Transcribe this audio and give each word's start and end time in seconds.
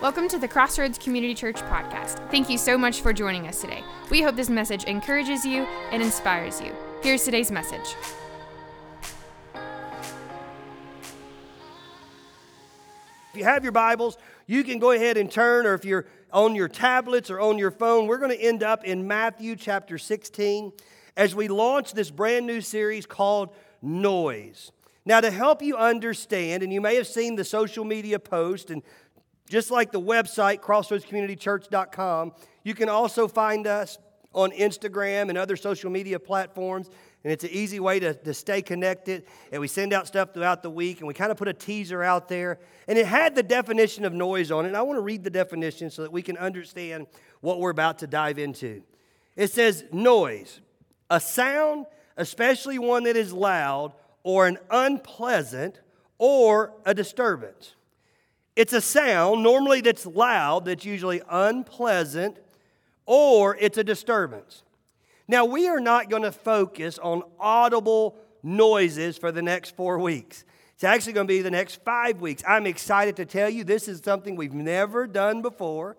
Welcome 0.00 0.28
to 0.28 0.38
the 0.38 0.46
Crossroads 0.46 0.96
Community 0.96 1.34
Church 1.34 1.56
podcast. 1.56 2.30
Thank 2.30 2.48
you 2.48 2.56
so 2.56 2.78
much 2.78 3.00
for 3.00 3.12
joining 3.12 3.48
us 3.48 3.60
today. 3.60 3.82
We 4.10 4.22
hope 4.22 4.36
this 4.36 4.48
message 4.48 4.84
encourages 4.84 5.44
you 5.44 5.64
and 5.90 6.00
inspires 6.00 6.60
you. 6.60 6.72
Here's 7.02 7.24
today's 7.24 7.50
message. 7.50 7.96
If 13.32 13.34
you 13.34 13.42
have 13.42 13.64
your 13.64 13.72
Bibles, 13.72 14.18
you 14.46 14.62
can 14.62 14.78
go 14.78 14.92
ahead 14.92 15.16
and 15.16 15.28
turn, 15.28 15.66
or 15.66 15.74
if 15.74 15.84
you're 15.84 16.06
on 16.32 16.54
your 16.54 16.68
tablets 16.68 17.28
or 17.28 17.40
on 17.40 17.58
your 17.58 17.72
phone, 17.72 18.06
we're 18.06 18.18
going 18.18 18.30
to 18.30 18.40
end 18.40 18.62
up 18.62 18.84
in 18.84 19.08
Matthew 19.08 19.56
chapter 19.56 19.98
16 19.98 20.70
as 21.16 21.34
we 21.34 21.48
launch 21.48 21.92
this 21.92 22.12
brand 22.12 22.46
new 22.46 22.60
series 22.60 23.04
called 23.04 23.52
Noise. 23.82 24.70
Now, 25.04 25.22
to 25.22 25.30
help 25.30 25.62
you 25.62 25.74
understand, 25.74 26.62
and 26.62 26.70
you 26.70 26.82
may 26.82 26.96
have 26.96 27.06
seen 27.06 27.34
the 27.34 27.44
social 27.44 27.82
media 27.82 28.18
post, 28.18 28.68
and 28.68 28.82
just 29.48 29.70
like 29.70 29.92
the 29.92 30.00
website, 30.00 30.60
crossroadscommunitychurch.com, 30.60 32.32
you 32.64 32.74
can 32.74 32.88
also 32.88 33.28
find 33.28 33.66
us 33.66 33.98
on 34.34 34.50
Instagram 34.52 35.28
and 35.28 35.38
other 35.38 35.56
social 35.56 35.90
media 35.90 36.18
platforms. 36.18 36.88
And 37.24 37.32
it's 37.32 37.44
an 37.44 37.50
easy 37.50 37.80
way 37.80 37.98
to, 37.98 38.14
to 38.14 38.32
stay 38.32 38.62
connected. 38.62 39.24
And 39.50 39.60
we 39.60 39.68
send 39.68 39.92
out 39.92 40.06
stuff 40.06 40.32
throughout 40.32 40.62
the 40.62 40.70
week, 40.70 40.98
and 40.98 41.08
we 41.08 41.14
kind 41.14 41.32
of 41.32 41.36
put 41.36 41.48
a 41.48 41.52
teaser 41.52 42.02
out 42.02 42.28
there. 42.28 42.60
And 42.86 42.98
it 42.98 43.06
had 43.06 43.34
the 43.34 43.42
definition 43.42 44.04
of 44.04 44.12
noise 44.12 44.50
on 44.50 44.64
it. 44.64 44.68
And 44.68 44.76
I 44.76 44.82
want 44.82 44.98
to 44.98 45.02
read 45.02 45.24
the 45.24 45.30
definition 45.30 45.90
so 45.90 46.02
that 46.02 46.12
we 46.12 46.22
can 46.22 46.36
understand 46.36 47.06
what 47.40 47.58
we're 47.58 47.70
about 47.70 47.98
to 48.00 48.06
dive 48.06 48.38
into. 48.38 48.82
It 49.34 49.50
says, 49.50 49.84
noise, 49.92 50.60
a 51.10 51.20
sound, 51.20 51.86
especially 52.16 52.78
one 52.78 53.04
that 53.04 53.16
is 53.16 53.32
loud 53.32 53.92
or 54.22 54.46
an 54.46 54.58
unpleasant 54.70 55.80
or 56.18 56.72
a 56.84 56.94
disturbance. 56.94 57.74
It's 58.58 58.72
a 58.72 58.80
sound, 58.80 59.44
normally 59.44 59.82
that's 59.82 60.04
loud, 60.04 60.64
that's 60.64 60.84
usually 60.84 61.22
unpleasant, 61.30 62.38
or 63.06 63.56
it's 63.56 63.78
a 63.78 63.84
disturbance. 63.84 64.64
Now, 65.28 65.44
we 65.44 65.68
are 65.68 65.78
not 65.78 66.10
going 66.10 66.24
to 66.24 66.32
focus 66.32 66.98
on 66.98 67.22
audible 67.38 68.16
noises 68.42 69.16
for 69.16 69.30
the 69.30 69.42
next 69.42 69.76
four 69.76 70.00
weeks. 70.00 70.44
It's 70.74 70.82
actually 70.82 71.12
going 71.12 71.28
to 71.28 71.32
be 71.32 71.40
the 71.40 71.52
next 71.52 71.84
five 71.84 72.20
weeks. 72.20 72.42
I'm 72.48 72.66
excited 72.66 73.14
to 73.18 73.26
tell 73.26 73.48
you 73.48 73.62
this 73.62 73.86
is 73.86 74.00
something 74.02 74.34
we've 74.34 74.52
never 74.52 75.06
done 75.06 75.40
before. 75.40 75.96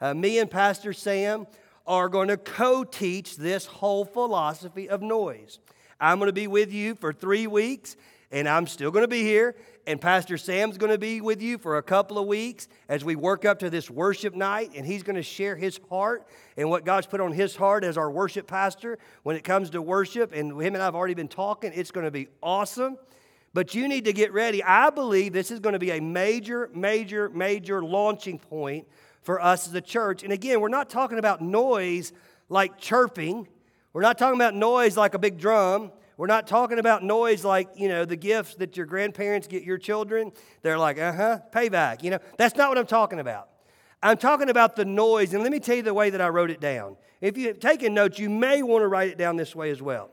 Uh, 0.00 0.12
me 0.12 0.40
and 0.40 0.50
Pastor 0.50 0.92
Sam 0.92 1.46
are 1.86 2.08
going 2.08 2.26
to 2.26 2.36
co 2.36 2.82
teach 2.82 3.36
this 3.36 3.66
whole 3.66 4.04
philosophy 4.04 4.88
of 4.88 5.00
noise. 5.00 5.60
I'm 6.00 6.18
going 6.18 6.26
to 6.26 6.32
be 6.32 6.48
with 6.48 6.72
you 6.72 6.96
for 6.96 7.12
three 7.12 7.46
weeks, 7.46 7.94
and 8.30 8.48
I'm 8.48 8.66
still 8.66 8.90
going 8.90 9.04
to 9.04 9.08
be 9.08 9.22
here. 9.22 9.56
And 9.86 10.00
Pastor 10.00 10.38
Sam's 10.38 10.78
going 10.78 10.92
to 10.92 10.98
be 10.98 11.20
with 11.20 11.42
you 11.42 11.58
for 11.58 11.78
a 11.78 11.82
couple 11.82 12.18
of 12.18 12.26
weeks 12.26 12.68
as 12.88 13.04
we 13.04 13.16
work 13.16 13.44
up 13.44 13.58
to 13.60 13.70
this 13.70 13.90
worship 13.90 14.34
night, 14.34 14.72
and 14.76 14.86
he's 14.86 15.02
going 15.02 15.16
to 15.16 15.22
share 15.22 15.56
his 15.56 15.80
heart 15.88 16.26
and 16.56 16.68
what 16.70 16.84
God's 16.84 17.06
put 17.06 17.20
on 17.20 17.32
his 17.32 17.56
heart 17.56 17.82
as 17.82 17.98
our 17.98 18.10
worship 18.10 18.46
pastor 18.46 18.98
when 19.22 19.36
it 19.36 19.42
comes 19.42 19.70
to 19.70 19.82
worship. 19.82 20.32
And 20.32 20.52
him 20.60 20.74
and 20.74 20.82
I 20.82 20.84
have 20.84 20.94
already 20.94 21.14
been 21.14 21.28
talking. 21.28 21.72
It's 21.74 21.90
going 21.90 22.04
to 22.04 22.10
be 22.10 22.28
awesome. 22.42 22.98
But 23.52 23.74
you 23.74 23.88
need 23.88 24.04
to 24.04 24.12
get 24.12 24.32
ready. 24.32 24.62
I 24.62 24.90
believe 24.90 25.32
this 25.32 25.50
is 25.50 25.58
going 25.58 25.72
to 25.72 25.80
be 25.80 25.90
a 25.90 26.00
major, 26.00 26.70
major, 26.72 27.28
major 27.30 27.82
launching 27.82 28.38
point 28.38 28.86
for 29.22 29.40
us 29.40 29.66
as 29.66 29.74
a 29.74 29.80
church. 29.80 30.22
And 30.22 30.32
again, 30.32 30.60
we're 30.60 30.68
not 30.68 30.88
talking 30.88 31.18
about 31.18 31.40
noise 31.40 32.12
like 32.48 32.78
chirping. 32.78 33.48
We're 33.92 34.02
not 34.02 34.18
talking 34.18 34.36
about 34.36 34.54
noise 34.54 34.96
like 34.96 35.14
a 35.14 35.18
big 35.18 35.36
drum. 35.38 35.90
We're 36.20 36.26
not 36.26 36.46
talking 36.46 36.78
about 36.78 37.02
noise 37.02 37.46
like, 37.46 37.70
you 37.76 37.88
know, 37.88 38.04
the 38.04 38.14
gifts 38.14 38.56
that 38.56 38.76
your 38.76 38.84
grandparents 38.84 39.46
get 39.46 39.62
your 39.62 39.78
children. 39.78 40.32
They're 40.60 40.76
like, 40.76 40.98
uh 40.98 41.14
huh, 41.14 41.38
payback. 41.50 42.02
You 42.02 42.10
know, 42.10 42.18
that's 42.36 42.56
not 42.56 42.68
what 42.68 42.76
I'm 42.76 42.84
talking 42.84 43.20
about. 43.20 43.48
I'm 44.02 44.18
talking 44.18 44.50
about 44.50 44.76
the 44.76 44.84
noise. 44.84 45.32
And 45.32 45.42
let 45.42 45.50
me 45.50 45.60
tell 45.60 45.76
you 45.76 45.82
the 45.82 45.94
way 45.94 46.10
that 46.10 46.20
I 46.20 46.28
wrote 46.28 46.50
it 46.50 46.60
down. 46.60 46.98
If 47.22 47.38
you've 47.38 47.58
taken 47.58 47.94
notes, 47.94 48.18
you 48.18 48.28
may 48.28 48.62
want 48.62 48.82
to 48.82 48.86
write 48.86 49.08
it 49.08 49.16
down 49.16 49.36
this 49.36 49.56
way 49.56 49.70
as 49.70 49.80
well. 49.80 50.10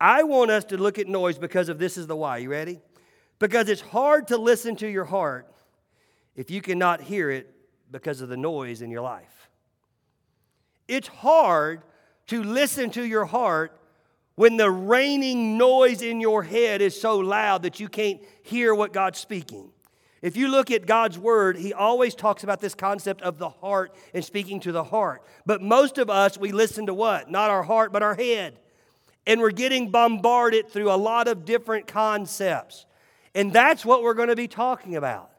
I 0.00 0.24
want 0.24 0.50
us 0.50 0.64
to 0.64 0.76
look 0.76 0.98
at 0.98 1.06
noise 1.06 1.38
because 1.38 1.68
of 1.68 1.78
this 1.78 1.96
is 1.96 2.08
the 2.08 2.16
why. 2.16 2.38
You 2.38 2.50
ready? 2.50 2.80
Because 3.38 3.68
it's 3.68 3.82
hard 3.82 4.26
to 4.28 4.36
listen 4.36 4.74
to 4.74 4.88
your 4.88 5.04
heart 5.04 5.46
if 6.34 6.50
you 6.50 6.60
cannot 6.60 7.02
hear 7.02 7.30
it 7.30 7.54
because 7.88 8.20
of 8.20 8.30
the 8.30 8.36
noise 8.36 8.82
in 8.82 8.90
your 8.90 9.02
life. 9.02 9.48
It's 10.88 11.06
hard 11.06 11.82
to 12.26 12.42
listen 12.42 12.90
to 12.90 13.04
your 13.06 13.26
heart 13.26 13.79
when 14.34 14.56
the 14.56 14.70
raining 14.70 15.58
noise 15.58 16.02
in 16.02 16.20
your 16.20 16.42
head 16.42 16.80
is 16.80 16.98
so 16.98 17.18
loud 17.18 17.62
that 17.62 17.80
you 17.80 17.88
can't 17.88 18.20
hear 18.42 18.74
what 18.74 18.92
God's 18.92 19.18
speaking. 19.18 19.70
If 20.22 20.36
you 20.36 20.48
look 20.48 20.70
at 20.70 20.86
God's 20.86 21.18
word, 21.18 21.56
he 21.56 21.72
always 21.72 22.14
talks 22.14 22.44
about 22.44 22.60
this 22.60 22.74
concept 22.74 23.22
of 23.22 23.38
the 23.38 23.48
heart 23.48 23.94
and 24.12 24.24
speaking 24.24 24.60
to 24.60 24.72
the 24.72 24.84
heart. 24.84 25.22
But 25.46 25.62
most 25.62 25.96
of 25.96 26.10
us, 26.10 26.36
we 26.36 26.52
listen 26.52 26.86
to 26.86 26.94
what? 26.94 27.30
Not 27.30 27.50
our 27.50 27.62
heart, 27.62 27.92
but 27.92 28.02
our 28.02 28.14
head. 28.14 28.58
And 29.26 29.40
we're 29.40 29.50
getting 29.50 29.90
bombarded 29.90 30.68
through 30.68 30.90
a 30.90 30.96
lot 30.96 31.26
of 31.26 31.44
different 31.44 31.86
concepts. 31.86 32.84
And 33.34 33.52
that's 33.52 33.84
what 33.84 34.02
we're 34.02 34.14
going 34.14 34.28
to 34.28 34.36
be 34.36 34.48
talking 34.48 34.96
about. 34.96 35.30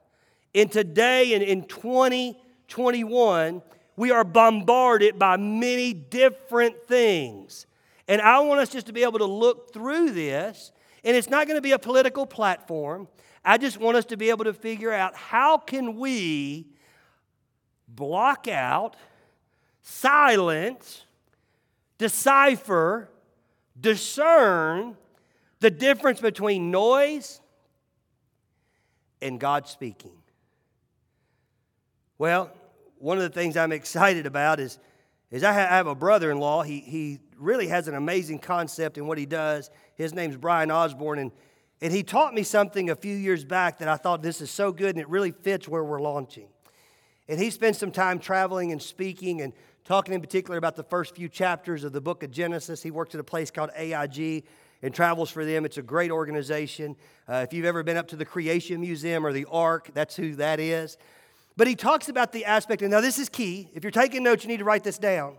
And 0.55 0.71
today, 0.71 1.33
and 1.33 1.43
in 1.43 1.63
2021, 1.65 3.61
we 3.95 4.11
are 4.11 4.23
bombarded 4.23 5.19
by 5.19 5.37
many 5.37 5.93
different 5.93 6.87
things. 6.87 7.67
And 8.11 8.21
I 8.21 8.41
want 8.41 8.59
us 8.59 8.67
just 8.67 8.87
to 8.87 8.93
be 8.93 9.03
able 9.03 9.19
to 9.19 9.25
look 9.25 9.71
through 9.71 10.11
this, 10.11 10.73
and 11.05 11.15
it's 11.15 11.29
not 11.29 11.47
going 11.47 11.55
to 11.55 11.61
be 11.61 11.71
a 11.71 11.79
political 11.79 12.25
platform. 12.25 13.07
I 13.45 13.57
just 13.57 13.77
want 13.77 13.95
us 13.95 14.03
to 14.07 14.17
be 14.17 14.29
able 14.31 14.43
to 14.43 14.53
figure 14.53 14.91
out 14.91 15.15
how 15.15 15.57
can 15.57 15.95
we 15.95 16.67
block 17.87 18.49
out, 18.49 18.97
silence, 19.81 21.05
decipher, 21.97 23.09
discern 23.79 24.97
the 25.61 25.71
difference 25.71 26.19
between 26.19 26.69
noise 26.69 27.39
and 29.21 29.39
God 29.39 29.69
speaking. 29.69 30.17
Well, 32.17 32.51
one 32.97 33.15
of 33.15 33.23
the 33.23 33.29
things 33.29 33.55
I'm 33.55 33.71
excited 33.71 34.25
about 34.25 34.59
is, 34.59 34.79
is 35.31 35.45
I 35.45 35.53
have 35.53 35.87
a 35.87 35.95
brother 35.95 36.29
in 36.29 36.39
law. 36.39 36.61
He, 36.61 36.81
he 36.81 37.19
really 37.41 37.67
has 37.67 37.87
an 37.87 37.95
amazing 37.95 38.39
concept 38.39 38.97
in 38.97 39.07
what 39.07 39.17
he 39.17 39.25
does. 39.25 39.69
His 39.95 40.13
name's 40.13 40.37
Brian 40.37 40.71
Osborne, 40.71 41.19
and, 41.19 41.31
and 41.81 41.91
he 41.91 42.03
taught 42.03 42.33
me 42.33 42.43
something 42.43 42.89
a 42.89 42.95
few 42.95 43.15
years 43.15 43.43
back 43.43 43.79
that 43.79 43.87
I 43.87 43.97
thought 43.97 44.21
this 44.21 44.41
is 44.41 44.51
so 44.51 44.71
good 44.71 44.95
and 44.95 44.99
it 44.99 45.09
really 45.09 45.31
fits 45.31 45.67
where 45.67 45.83
we're 45.83 46.01
launching. 46.01 46.47
And 47.27 47.39
he 47.39 47.49
spent 47.49 47.75
some 47.75 47.91
time 47.91 48.19
traveling 48.19 48.71
and 48.71 48.81
speaking 48.81 49.41
and 49.41 49.53
talking 49.83 50.13
in 50.13 50.21
particular 50.21 50.57
about 50.57 50.75
the 50.75 50.83
first 50.83 51.15
few 51.15 51.27
chapters 51.29 51.83
of 51.83 51.91
the 51.91 52.01
book 52.01 52.23
of 52.23 52.31
Genesis. 52.31 52.83
He 52.83 52.91
works 52.91 53.15
at 53.15 53.21
a 53.21 53.23
place 53.23 53.51
called 53.51 53.71
AIG 53.75 54.43
and 54.81 54.93
travels 54.93 55.29
for 55.29 55.45
them. 55.45 55.65
It's 55.65 55.77
a 55.77 55.81
great 55.81 56.11
organization. 56.11 56.95
Uh, 57.27 57.45
if 57.47 57.53
you've 57.53 57.65
ever 57.65 57.83
been 57.83 57.97
up 57.97 58.07
to 58.09 58.15
the 58.15 58.25
Creation 58.25 58.81
Museum 58.81 59.25
or 59.25 59.33
the 59.33 59.45
Ark, 59.51 59.89
that's 59.93 60.15
who 60.15 60.35
that 60.35 60.59
is. 60.59 60.97
But 61.57 61.67
he 61.67 61.75
talks 61.75 62.09
about 62.09 62.31
the 62.31 62.45
aspect, 62.45 62.81
and 62.81 62.91
now 62.91 63.01
this 63.01 63.19
is 63.19 63.29
key. 63.29 63.69
If 63.73 63.83
you're 63.83 63.91
taking 63.91 64.23
notes, 64.23 64.43
you 64.43 64.47
need 64.47 64.59
to 64.59 64.65
write 64.65 64.83
this 64.83 64.97
down. 64.97 65.35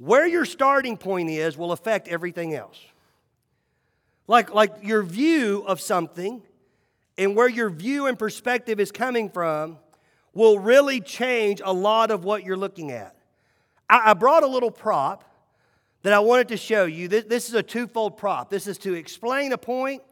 Where 0.00 0.26
your 0.26 0.46
starting 0.46 0.96
point 0.96 1.28
is 1.28 1.58
will 1.58 1.72
affect 1.72 2.08
everything 2.08 2.54
else. 2.54 2.80
Like, 4.26 4.54
like 4.54 4.76
your 4.82 5.02
view 5.02 5.62
of 5.66 5.78
something 5.78 6.40
and 7.18 7.36
where 7.36 7.48
your 7.48 7.68
view 7.68 8.06
and 8.06 8.18
perspective 8.18 8.80
is 8.80 8.90
coming 8.90 9.28
from 9.28 9.76
will 10.32 10.58
really 10.58 11.02
change 11.02 11.60
a 11.62 11.72
lot 11.72 12.10
of 12.10 12.24
what 12.24 12.44
you're 12.44 12.56
looking 12.56 12.90
at. 12.92 13.14
I, 13.90 14.12
I 14.12 14.14
brought 14.14 14.42
a 14.42 14.46
little 14.46 14.70
prop 14.70 15.22
that 16.02 16.14
I 16.14 16.20
wanted 16.20 16.48
to 16.48 16.56
show 16.56 16.86
you. 16.86 17.06
This, 17.06 17.24
this 17.24 17.48
is 17.50 17.54
a 17.54 17.62
twofold 17.62 18.16
prop. 18.16 18.48
This 18.48 18.66
is 18.66 18.78
to 18.78 18.94
explain 18.94 19.52
a 19.52 19.58
point 19.58 20.02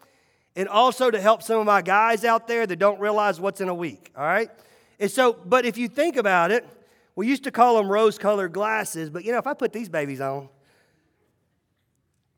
and 0.55 0.69
also 0.69 1.11
to 1.11 1.19
help 1.19 1.43
some 1.43 1.61
of 1.61 1.65
my 1.65 1.81
guys 1.81 2.27
out 2.27 2.47
there 2.47 2.67
that 2.67 2.77
don't 2.77 3.01
realize 3.01 3.41
what's 3.41 3.63
in 3.63 3.71
a 3.71 3.75
week, 3.75 4.11
all 4.15 4.25
right? 4.25 4.51
And 5.01 5.11
so, 5.11 5.33
but 5.33 5.65
if 5.65 5.79
you 5.79 5.89
think 5.89 6.17
about 6.17 6.51
it, 6.51 6.69
we 7.19 7.27
used 7.27 7.43
to 7.43 7.51
call 7.51 7.79
them 7.79 7.89
rose 7.89 8.17
colored 8.17 8.53
glasses, 8.53 9.11
but 9.11 9.25
you 9.25 9.33
know, 9.33 9.39
if 9.39 9.47
I 9.49 9.53
put 9.53 9.73
these 9.73 9.89
babies 9.89 10.21
on, 10.21 10.49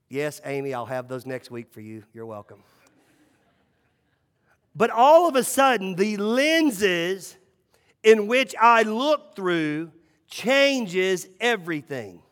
yes, 0.09 0.41
Amy, 0.43 0.73
I'll 0.73 0.87
have 0.87 1.07
those 1.07 1.27
next 1.27 1.51
week 1.51 1.71
for 1.71 1.83
you. 1.83 2.03
You're 2.15 2.25
welcome. 2.25 2.63
But 4.75 4.89
all 4.89 5.29
of 5.29 5.37
a 5.37 5.45
sudden, 5.45 5.97
the 5.97 6.17
lenses 6.17 7.37
in 8.03 8.27
which 8.27 8.55
I 8.59 8.85
look 8.85 9.37
through 9.37 9.93
changes 10.31 11.29
everything. 11.41 12.23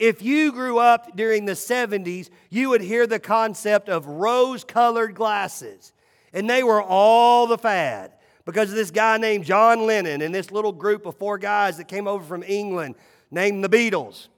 If 0.00 0.20
you 0.20 0.50
grew 0.50 0.80
up 0.80 1.16
during 1.16 1.44
the 1.44 1.52
70s, 1.52 2.28
you 2.50 2.70
would 2.70 2.80
hear 2.80 3.06
the 3.06 3.20
concept 3.20 3.88
of 3.88 4.08
rose 4.08 4.64
colored 4.64 5.14
glasses, 5.14 5.92
and 6.32 6.50
they 6.50 6.64
were 6.64 6.82
all 6.82 7.46
the 7.46 7.56
fad 7.56 8.14
because 8.44 8.70
of 8.70 8.76
this 8.76 8.90
guy 8.90 9.18
named 9.18 9.44
John 9.44 9.86
Lennon 9.86 10.22
and 10.22 10.34
this 10.34 10.50
little 10.50 10.72
group 10.72 11.06
of 11.06 11.16
four 11.16 11.38
guys 11.38 11.76
that 11.76 11.88
came 11.88 12.06
over 12.06 12.24
from 12.24 12.42
England 12.42 12.96
named 13.30 13.62
the 13.62 13.68
Beatles. 13.68 14.28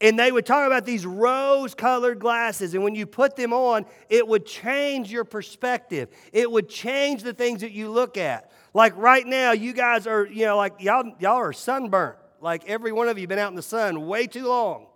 And 0.00 0.18
they 0.18 0.30
would 0.30 0.44
talk 0.44 0.66
about 0.66 0.84
these 0.84 1.06
rose 1.06 1.74
colored 1.74 2.18
glasses. 2.18 2.74
And 2.74 2.84
when 2.84 2.94
you 2.94 3.06
put 3.06 3.34
them 3.34 3.54
on, 3.54 3.86
it 4.10 4.26
would 4.26 4.44
change 4.44 5.10
your 5.10 5.24
perspective. 5.24 6.10
It 6.32 6.50
would 6.50 6.68
change 6.68 7.22
the 7.22 7.32
things 7.32 7.62
that 7.62 7.72
you 7.72 7.90
look 7.90 8.18
at. 8.18 8.52
Like 8.74 8.94
right 8.96 9.26
now, 9.26 9.52
you 9.52 9.72
guys 9.72 10.06
are, 10.06 10.26
you 10.26 10.44
know, 10.44 10.58
like 10.58 10.74
y'all, 10.80 11.14
y'all 11.18 11.36
are 11.36 11.52
sunburnt. 11.54 12.18
Like 12.42 12.68
every 12.68 12.92
one 12.92 13.08
of 13.08 13.18
you 13.18 13.26
been 13.26 13.38
out 13.38 13.50
in 13.50 13.56
the 13.56 13.62
sun 13.62 14.06
way 14.06 14.26
too 14.26 14.46
long. 14.46 14.86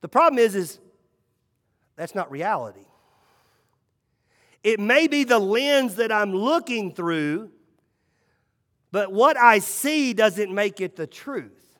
The 0.00 0.08
problem 0.08 0.38
is, 0.38 0.54
is 0.54 0.78
that's 1.96 2.14
not 2.14 2.30
reality. 2.30 2.87
It 4.62 4.80
may 4.80 5.06
be 5.06 5.24
the 5.24 5.38
lens 5.38 5.96
that 5.96 6.10
I'm 6.10 6.32
looking 6.32 6.92
through, 6.92 7.50
but 8.90 9.12
what 9.12 9.36
I 9.36 9.58
see 9.60 10.12
doesn't 10.12 10.52
make 10.52 10.80
it 10.80 10.96
the 10.96 11.06
truth. 11.06 11.78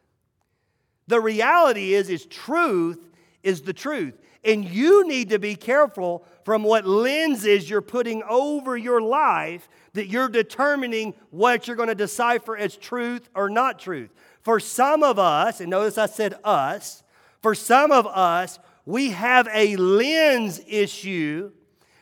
The 1.07 1.21
reality 1.21 1.95
is, 1.95 2.11
is 2.11 2.27
truth 2.27 3.01
is 3.43 3.63
the 3.63 3.73
truth. 3.73 4.15
And 4.45 4.65
you 4.65 5.07
need 5.09 5.31
to 5.31 5.39
be 5.39 5.57
careful 5.57 6.25
from 6.45 6.63
what 6.63 6.87
lenses 6.87 7.69
you're 7.69 7.83
putting 7.83 8.23
over 8.23 8.77
your 8.77 9.01
life 9.01 9.69
that 9.95 10.07
you're 10.07 10.29
determining 10.29 11.15
what 11.31 11.67
you're 11.67 11.77
going 11.77 11.89
to 11.89 11.95
decipher 11.95 12.57
as 12.57 12.77
truth 12.77 13.29
or 13.35 13.51
not 13.51 13.79
truth. 13.79 14.11
For 14.43 14.61
some 14.61 15.03
of 15.03 15.19
us, 15.19 15.61
and 15.61 15.71
notice 15.71 15.99
I 15.99 16.07
said 16.07 16.35
us, 16.45 17.03
for 17.43 17.55
some 17.55 17.91
of 17.91 18.07
us, 18.07 18.59
we 18.87 19.11
have 19.11 19.49
a 19.53 19.77
lens 19.77 20.61
issue 20.67 21.51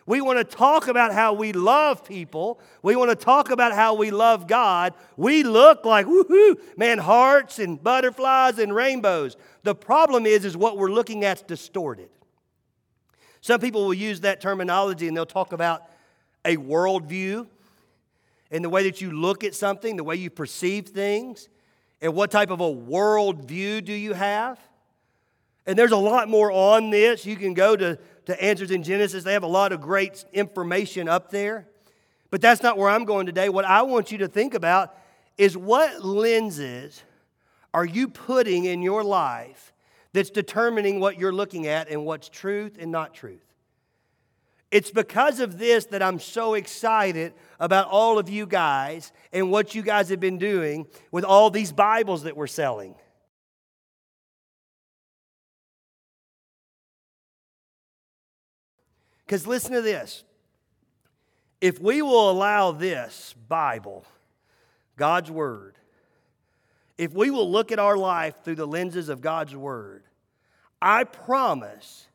we 0.07 0.21
want 0.21 0.39
to 0.39 0.45
talk 0.45 0.87
about 0.87 1.13
how 1.13 1.33
we 1.33 1.53
love 1.53 2.05
people. 2.05 2.61
We 2.81 2.95
want 2.95 3.11
to 3.11 3.17
talk 3.17 3.51
about 3.51 3.73
how 3.73 3.95
we 3.95 4.13
love 4.13 4.47
God. 4.47 4.95
We 5.17 5.43
look 5.43 5.85
like, 5.85 6.07
woohoo, 6.07 6.57
man, 6.77 6.99
hearts 6.99 7.59
and 7.59 7.83
butterflies 7.83 8.61
and 8.61 8.73
rainbows. 8.73 9.37
The 9.65 9.75
problem 9.75 10.25
is, 10.25 10.45
is 10.45 10.57
what 10.57 10.79
we're 10.79 10.93
looking 10.93 11.25
at's 11.25 11.43
distorted. 11.43 12.09
Some 13.41 13.61
people 13.61 13.85
will 13.85 13.95
use 13.95 14.21
that 14.21 14.41
terminology 14.41 15.09
and 15.09 15.17
they'll 15.17 15.27
talk 15.27 15.53
about 15.53 15.83
a 16.45 16.57
worldview 16.57 17.49
and 18.53 18.65
the 18.65 18.71
way 18.71 18.85
that 18.85 19.01
you 19.01 19.11
look 19.11 19.43
at 19.43 19.57
something, 19.57 19.97
the 19.97 20.05
way 20.05 20.15
you 20.15 20.31
perceive 20.31 20.87
things, 20.87 21.49
and 22.01 22.15
what 22.15 22.31
type 22.31 22.51
of 22.51 22.61
a 22.61 22.73
worldview 22.73 23.85
do 23.85 23.93
you 23.93 24.13
have. 24.13 24.61
And 25.67 25.77
there's 25.77 25.93
a 25.93 25.97
lot 25.97 26.29
more 26.29 26.53
on 26.53 26.91
this. 26.91 27.27
You 27.27 27.35
can 27.35 27.55
go 27.55 27.75
to 27.75 27.99
to 28.27 28.43
Answers 28.43 28.71
in 28.71 28.83
Genesis. 28.83 29.25
They 29.25 29.33
have 29.33 29.43
a 29.43 29.49
lot 29.49 29.73
of 29.73 29.81
great 29.81 30.25
information 30.33 31.09
up 31.09 31.31
there. 31.31 31.67
But 32.31 32.41
that's 32.41 32.63
not 32.63 32.77
where 32.77 32.89
I'm 32.89 33.05
going 33.05 33.27
today. 33.27 33.49
What 33.49 33.65
I 33.65 33.83
want 33.83 34.13
you 34.13 34.19
to 34.19 34.29
think 34.29 34.55
about 34.55 34.97
is 35.39 35.57
what 35.57 36.05
lenses 36.05 37.03
are 37.73 37.85
you 37.85 38.09
putting 38.09 38.65
in 38.65 38.83
your 38.83 39.05
life 39.05 39.73
that's 40.13 40.31
determining 40.31 40.99
what 40.99 41.19
you're 41.19 41.33
looking 41.33 41.67
at 41.67 41.89
and 41.89 42.05
what's 42.05 42.29
truth 42.29 42.77
and 42.81 42.91
not 42.91 43.15
truth? 43.15 43.43
It's 44.73 44.91
because 44.91 45.39
of 45.39 45.59
this 45.59 45.87
that 45.87 46.03
I'm 46.03 46.19
so 46.19 46.55
excited 46.55 47.35
about 47.61 47.87
all 47.87 48.19
of 48.19 48.29
you 48.29 48.47
guys 48.47 49.13
and 49.33 49.51
what 49.53 49.75
you 49.75 49.83
guys 49.83 50.09
have 50.09 50.19
been 50.19 50.39
doing 50.39 50.87
with 51.13 51.25
all 51.25 51.51
these 51.51 51.71
Bibles 51.71 52.25
that 52.25 52.37
we're 52.37 52.49
selling. 52.49 52.97
Because 59.27 59.47
listen 59.47 59.73
to 59.73 59.83
this. 59.83 60.23
If 61.61 61.81
we 61.81 62.01
will 62.01 62.31
allow 62.31 62.71
this 62.71 63.35
Bible, 63.49 64.05
God's 64.97 65.31
Word, 65.31 65.77
if 66.97 67.13
we 67.13 67.31
will 67.31 67.51
look 67.51 67.73
at 67.73 67.79
our 67.79 67.97
life 67.97 68.37
through 68.45 68.55
the 68.55 68.67
lenses 68.67 69.09
of 69.09 69.21
God's 69.21 69.57
Word, 69.57 70.05
I 70.81 71.05
promise 71.05 72.07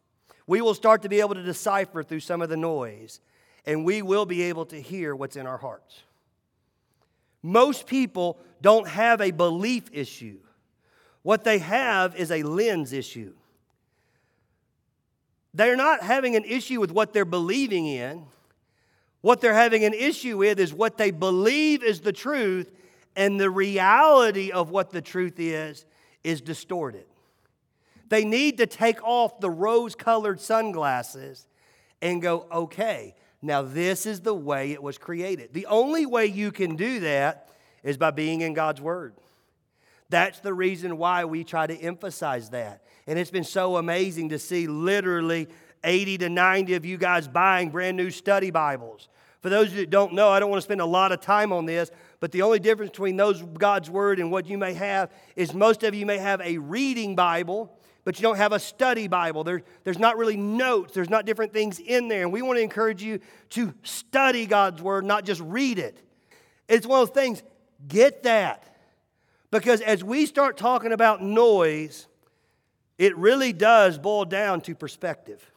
we 0.48 0.62
will 0.62 0.74
start 0.74 1.02
to 1.02 1.10
be 1.10 1.20
able 1.20 1.36
to 1.36 1.44
decipher 1.44 2.04
through 2.04 2.22
some 2.22 2.42
of 2.42 2.50
the 2.50 2.58
noise 2.58 3.20
and 3.66 3.86
we 3.86 4.02
will 4.02 4.26
be 4.26 4.44
able 4.44 4.66
to 4.68 4.82
hear 4.82 5.16
what's 5.16 5.36
in 5.36 5.46
our 5.46 5.58
hearts. 5.58 6.02
Most 7.44 7.88
people 7.88 8.40
don't 8.62 8.88
have 8.88 9.22
a 9.22 9.32
belief 9.32 9.86
issue, 9.92 10.40
what 11.24 11.44
they 11.44 11.60
have 11.60 12.16
is 12.16 12.32
a 12.32 12.44
lens 12.44 12.94
issue. 12.94 13.34
They're 15.54 15.76
not 15.76 16.02
having 16.02 16.36
an 16.36 16.46
issue 16.46 16.80
with 16.80 16.92
what 16.92 17.14
they're 17.14 17.26
believing 17.26 17.86
in. 17.86 18.26
What 19.22 19.42
they're 19.42 19.54
having 19.54 19.84
an 19.84 19.94
issue 19.94 20.38
with 20.38 20.60
is 20.60 20.74
what 20.74 20.98
they 20.98 21.12
believe 21.12 21.84
is 21.84 22.02
the 22.02 22.14
truth, 22.14 22.72
and 23.16 23.40
the 23.40 23.50
reality 23.50 24.52
of 24.52 24.72
what 24.72 24.90
the 24.90 25.02
truth 25.02 25.40
is 25.40 25.86
is 26.24 26.42
distorted. 26.42 27.06
They 28.10 28.26
need 28.26 28.58
to 28.58 28.66
take 28.66 29.04
off 29.04 29.40
the 29.40 29.50
rose 29.50 29.96
colored 29.96 30.42
sunglasses 30.42 31.48
and 32.02 32.22
go, 32.22 32.48
okay, 32.52 33.16
now 33.42 33.62
this 33.62 34.06
is 34.06 34.22
the 34.22 34.34
way 34.34 34.72
it 34.72 34.82
was 34.82 34.98
created. 34.98 35.54
The 35.54 35.66
only 35.68 36.06
way 36.06 36.26
you 36.26 36.52
can 36.52 36.76
do 36.76 37.02
that 37.02 37.50
is 37.84 37.98
by 37.98 38.12
being 38.12 38.42
in 38.42 38.54
God's 38.54 38.82
Word. 38.82 39.14
That's 40.10 40.40
the 40.40 40.54
reason 40.54 40.98
why 40.98 41.26
we 41.26 41.44
try 41.44 41.68
to 41.68 41.76
emphasize 41.76 42.50
that. 42.50 42.84
And 43.12 43.20
it's 43.20 43.30
been 43.30 43.44
so 43.44 43.76
amazing 43.76 44.30
to 44.30 44.40
see 44.40 44.68
literally 44.68 45.50
80 45.84 46.20
to 46.20 46.30
90 46.30 46.76
of 46.76 46.86
you 46.86 46.98
guys 46.98 47.28
buying 47.28 47.70
brand 47.70 47.98
new 47.98 48.10
study 48.10 48.52
Bibles. 48.52 49.10
For 49.42 49.50
those 49.50 49.74
that 49.74 49.90
don't 49.90 50.14
know, 50.14 50.30
I 50.30 50.40
don't 50.40 50.50
want 50.50 50.62
to 50.62 50.64
spend 50.64 50.80
a 50.80 50.86
lot 50.86 51.12
of 51.12 51.20
time 51.20 51.52
on 51.52 51.66
this, 51.66 51.92
but 52.22 52.32
the 52.32 52.42
only 52.44 52.60
difference 52.60 52.92
between 52.92 53.18
those 53.18 53.42
God's 53.42 53.90
Word 53.90 54.20
and 54.20 54.32
what 54.32 54.46
you 54.46 54.58
may 54.58 54.74
have 54.76 55.12
is 55.36 55.54
most 55.54 55.84
of 55.84 55.94
you 55.94 56.06
may 56.06 56.20
have 56.20 56.40
a 56.40 56.58
reading 56.60 57.14
Bible, 57.14 57.78
but 58.06 58.18
you 58.18 58.24
don't 58.24 58.38
have 58.38 58.54
a 58.54 58.60
study 58.60 59.10
Bible. 59.10 59.44
There, 59.44 59.62
there's 59.84 60.00
not 60.00 60.16
really 60.16 60.38
notes, 60.38 60.94
there's 60.94 61.10
not 61.10 61.26
different 61.26 61.52
things 61.52 61.80
in 61.80 62.08
there. 62.08 62.22
And 62.22 62.32
we 62.32 62.42
want 62.42 62.60
to 62.60 62.64
encourage 62.64 63.04
you 63.04 63.20
to 63.50 63.74
study 63.84 64.46
God's 64.46 64.82
Word, 64.82 65.04
not 65.04 65.26
just 65.26 65.42
read 65.42 65.80
it. 65.80 66.02
It's 66.70 66.88
one 66.88 67.02
of 67.02 67.10
those 67.10 67.22
things, 67.22 67.44
get 67.90 68.24
that. 68.24 68.74
Because 69.52 69.82
as 69.82 70.02
we 70.02 70.28
start 70.28 70.56
talking 70.56 70.94
about 70.94 71.22
noise, 71.22 72.08
it 73.02 73.18
really 73.18 73.52
does 73.52 73.98
boil 73.98 74.26
down 74.26 74.62
to 74.62 74.76
perspective. 74.76 75.52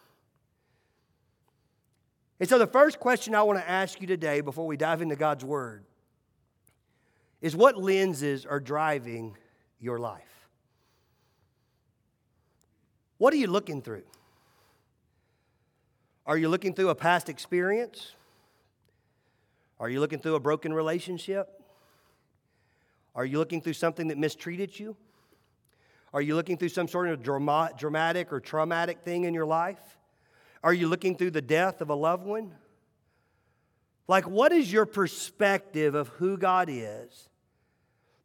And 2.41 2.49
so, 2.49 2.59
the 2.59 2.67
first 2.67 2.99
question 2.99 3.35
I 3.35 3.43
want 3.43 3.59
to 3.59 3.69
ask 3.69 4.01
you 4.01 4.07
today 4.07 4.41
before 4.41 4.67
we 4.67 4.79
dive 4.79 5.03
into 5.03 5.15
God's 5.15 5.45
Word 5.45 5.85
is 7.43 7.55
what 7.55 7.77
lenses 7.77 8.47
are 8.47 8.61
driving 8.61 9.37
your 9.79 9.99
life? 9.99 10.49
What 13.19 13.35
are 13.35 13.37
you 13.37 13.49
looking 13.49 13.83
through? 13.83 14.05
Are 16.25 16.39
you 16.39 16.49
looking 16.49 16.73
through 16.73 16.89
a 16.89 16.95
past 16.95 17.29
experience? 17.29 18.15
Are 19.79 19.91
you 19.91 20.01
looking 20.01 20.19
through 20.19 20.37
a 20.37 20.41
broken 20.41 20.73
relationship? 20.73 21.63
Are 23.15 23.27
you 23.27 23.37
looking 23.37 23.61
through 23.61 23.75
something 23.75 24.09
that 24.09 24.17
mistreated 24.17 24.81
you? 24.81 24.97
Are 26.15 26.23
you 26.23 26.37
looking 26.37 26.57
through 26.57 26.69
some 26.69 26.87
sort 26.87 27.09
of 27.09 27.25
drama, 27.25 27.73
dramatic 27.77 28.33
or 28.33 28.39
traumatic 28.39 29.01
thing 29.01 29.25
in 29.25 29.35
your 29.35 29.45
life? 29.45 29.99
Are 30.63 30.73
you 30.73 30.87
looking 30.87 31.17
through 31.17 31.33
the 31.33 31.43
death 31.43 31.81
of 31.81 31.91
a 31.91 31.95
loved 31.95 32.25
one? 32.25 32.53
Like, 34.07 34.29
what 34.29 34.53
is 34.53 34.73
your 34.73 34.87
perspective 34.87 35.97
of 35.97 36.07
who 36.09 36.39
God 36.39 36.69
is? 36.71 37.29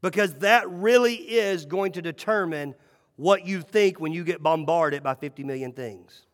Because 0.03 0.35
that 0.35 0.69
really 0.69 1.15
is 1.15 1.65
going 1.65 1.93
to 1.93 2.01
determine 2.03 2.75
what 3.15 3.47
you 3.47 3.61
think 3.61 3.99
when 3.99 4.13
you 4.13 4.23
get 4.23 4.43
bombarded 4.43 5.01
by 5.01 5.15
50 5.15 5.43
million 5.43 5.71
things. 5.71 6.27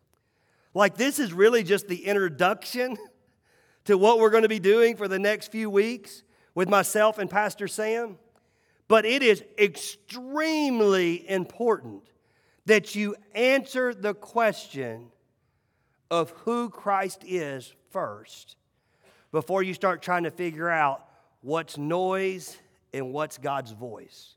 Like, 0.74 0.98
this 0.98 1.18
is 1.18 1.32
really 1.32 1.62
just 1.62 1.88
the 1.88 2.04
introduction 2.04 2.98
to 3.86 3.96
what 3.96 4.18
we're 4.18 4.30
going 4.30 4.42
to 4.42 4.48
be 4.48 4.60
doing 4.60 4.94
for 4.94 5.08
the 5.08 5.18
next 5.18 5.50
few 5.50 5.70
weeks 5.70 6.22
with 6.54 6.68
myself 6.68 7.16
and 7.16 7.30
Pastor 7.30 7.66
Sam. 7.66 8.18
But 8.88 9.04
it 9.04 9.22
is 9.22 9.42
extremely 9.58 11.28
important 11.28 12.02
that 12.66 12.94
you 12.94 13.16
answer 13.34 13.94
the 13.94 14.14
question 14.14 15.06
of 16.10 16.30
who 16.30 16.70
Christ 16.70 17.24
is 17.26 17.72
first 17.90 18.56
before 19.32 19.62
you 19.62 19.74
start 19.74 20.02
trying 20.02 20.24
to 20.24 20.30
figure 20.30 20.68
out 20.68 21.04
what's 21.40 21.76
noise 21.76 22.56
and 22.92 23.12
what's 23.12 23.38
God's 23.38 23.72
voice. 23.72 24.34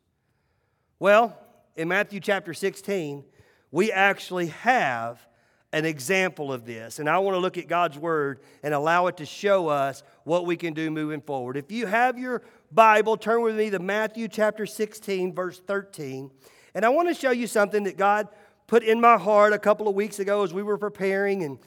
Well, 0.99 1.37
in 1.75 1.87
Matthew 1.87 2.19
chapter 2.19 2.53
16, 2.53 3.23
we 3.71 3.91
actually 3.91 4.47
have 4.47 5.25
an 5.71 5.85
example 5.85 6.51
of 6.51 6.65
this. 6.65 6.99
And 6.99 7.09
I 7.09 7.19
want 7.19 7.35
to 7.35 7.39
look 7.39 7.57
at 7.57 7.67
God's 7.67 7.97
word 7.97 8.39
and 8.63 8.73
allow 8.73 9.07
it 9.07 9.17
to 9.17 9.25
show 9.25 9.67
us 9.67 10.03
what 10.29 10.45
we 10.45 10.55
can 10.55 10.75
do 10.75 10.91
moving 10.91 11.21
forward. 11.21 11.57
If 11.57 11.71
you 11.71 11.87
have 11.87 12.19
your 12.19 12.43
Bible, 12.71 13.17
turn 13.17 13.41
with 13.41 13.55
me 13.55 13.71
to 13.71 13.79
Matthew 13.79 14.27
chapter 14.27 14.67
16, 14.67 15.33
verse 15.33 15.59
13. 15.65 16.29
And 16.75 16.85
I 16.85 16.89
want 16.89 17.07
to 17.07 17.15
show 17.15 17.31
you 17.31 17.47
something 17.47 17.83
that 17.85 17.97
God 17.97 18.27
put 18.67 18.83
in 18.83 19.01
my 19.01 19.17
heart 19.17 19.53
a 19.53 19.57
couple 19.57 19.87
of 19.87 19.95
weeks 19.95 20.19
ago 20.19 20.43
as 20.43 20.53
we 20.53 20.61
were 20.61 20.77
preparing. 20.77 21.41
And, 21.41 21.57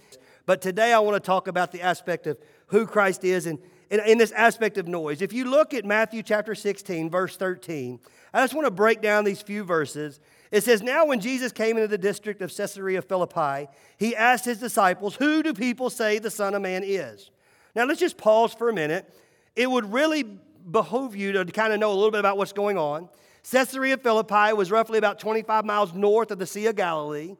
but 0.46 0.62
today 0.62 0.92
I 0.92 1.00
want 1.00 1.16
to 1.16 1.26
talk 1.26 1.48
about 1.48 1.72
the 1.72 1.82
aspect 1.82 2.28
of 2.28 2.38
who 2.68 2.86
Christ 2.86 3.24
is 3.24 3.46
and 3.46 3.58
in, 3.90 3.98
in 4.06 4.16
this 4.16 4.30
aspect 4.30 4.78
of 4.78 4.86
noise. 4.86 5.22
If 5.22 5.32
you 5.32 5.50
look 5.50 5.74
at 5.74 5.84
Matthew 5.84 6.22
chapter 6.22 6.54
16, 6.54 7.10
verse 7.10 7.36
13, 7.36 7.98
I 8.32 8.44
just 8.44 8.54
want 8.54 8.68
to 8.68 8.70
break 8.70 9.02
down 9.02 9.24
these 9.24 9.42
few 9.42 9.64
verses 9.64 10.20
It 10.52 10.62
says, 10.62 10.82
Now 10.82 11.04
when 11.06 11.18
Jesus 11.18 11.50
came 11.50 11.76
into 11.76 11.88
the 11.88 11.98
district 11.98 12.40
of 12.42 12.56
Caesarea 12.56 13.02
Philippi, 13.02 13.66
he 13.96 14.14
asked 14.14 14.44
his 14.44 14.58
disciples, 14.58 15.16
Who 15.16 15.42
do 15.42 15.52
people 15.52 15.90
say 15.90 16.20
the 16.20 16.30
Son 16.30 16.54
of 16.54 16.62
Man 16.62 16.84
is? 16.84 17.32
Now 17.74 17.84
let's 17.84 18.00
just 18.00 18.16
pause 18.16 18.52
for 18.54 18.68
a 18.68 18.72
minute. 18.72 19.12
It 19.56 19.70
would 19.70 19.92
really 19.92 20.22
behoove 20.22 21.16
you 21.16 21.32
to 21.32 21.44
kind 21.46 21.72
of 21.72 21.80
know 21.80 21.92
a 21.92 21.94
little 21.94 22.10
bit 22.10 22.20
about 22.20 22.36
what's 22.36 22.52
going 22.52 22.78
on. 22.78 23.08
Caesarea 23.50 23.96
Philippi 23.96 24.52
was 24.52 24.70
roughly 24.70 24.98
about 24.98 25.18
25 25.18 25.64
miles 25.64 25.92
north 25.92 26.30
of 26.30 26.38
the 26.38 26.46
Sea 26.46 26.66
of 26.66 26.76
Galilee. 26.76 27.34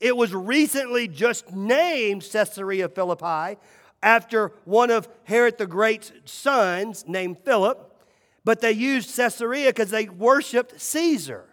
It 0.00 0.16
was 0.16 0.32
recently 0.32 1.08
just 1.08 1.52
named 1.52 2.22
Caesarea 2.30 2.88
Philippi 2.88 3.58
after 4.02 4.52
one 4.64 4.90
of 4.90 5.08
Herod 5.24 5.58
the 5.58 5.66
Great's 5.66 6.12
sons 6.24 7.04
named 7.08 7.38
Philip, 7.44 7.96
but 8.44 8.60
they 8.60 8.72
used 8.72 9.16
Caesarea 9.16 9.70
because 9.70 9.90
they 9.90 10.08
worshiped 10.08 10.80
Caesar. 10.80 11.44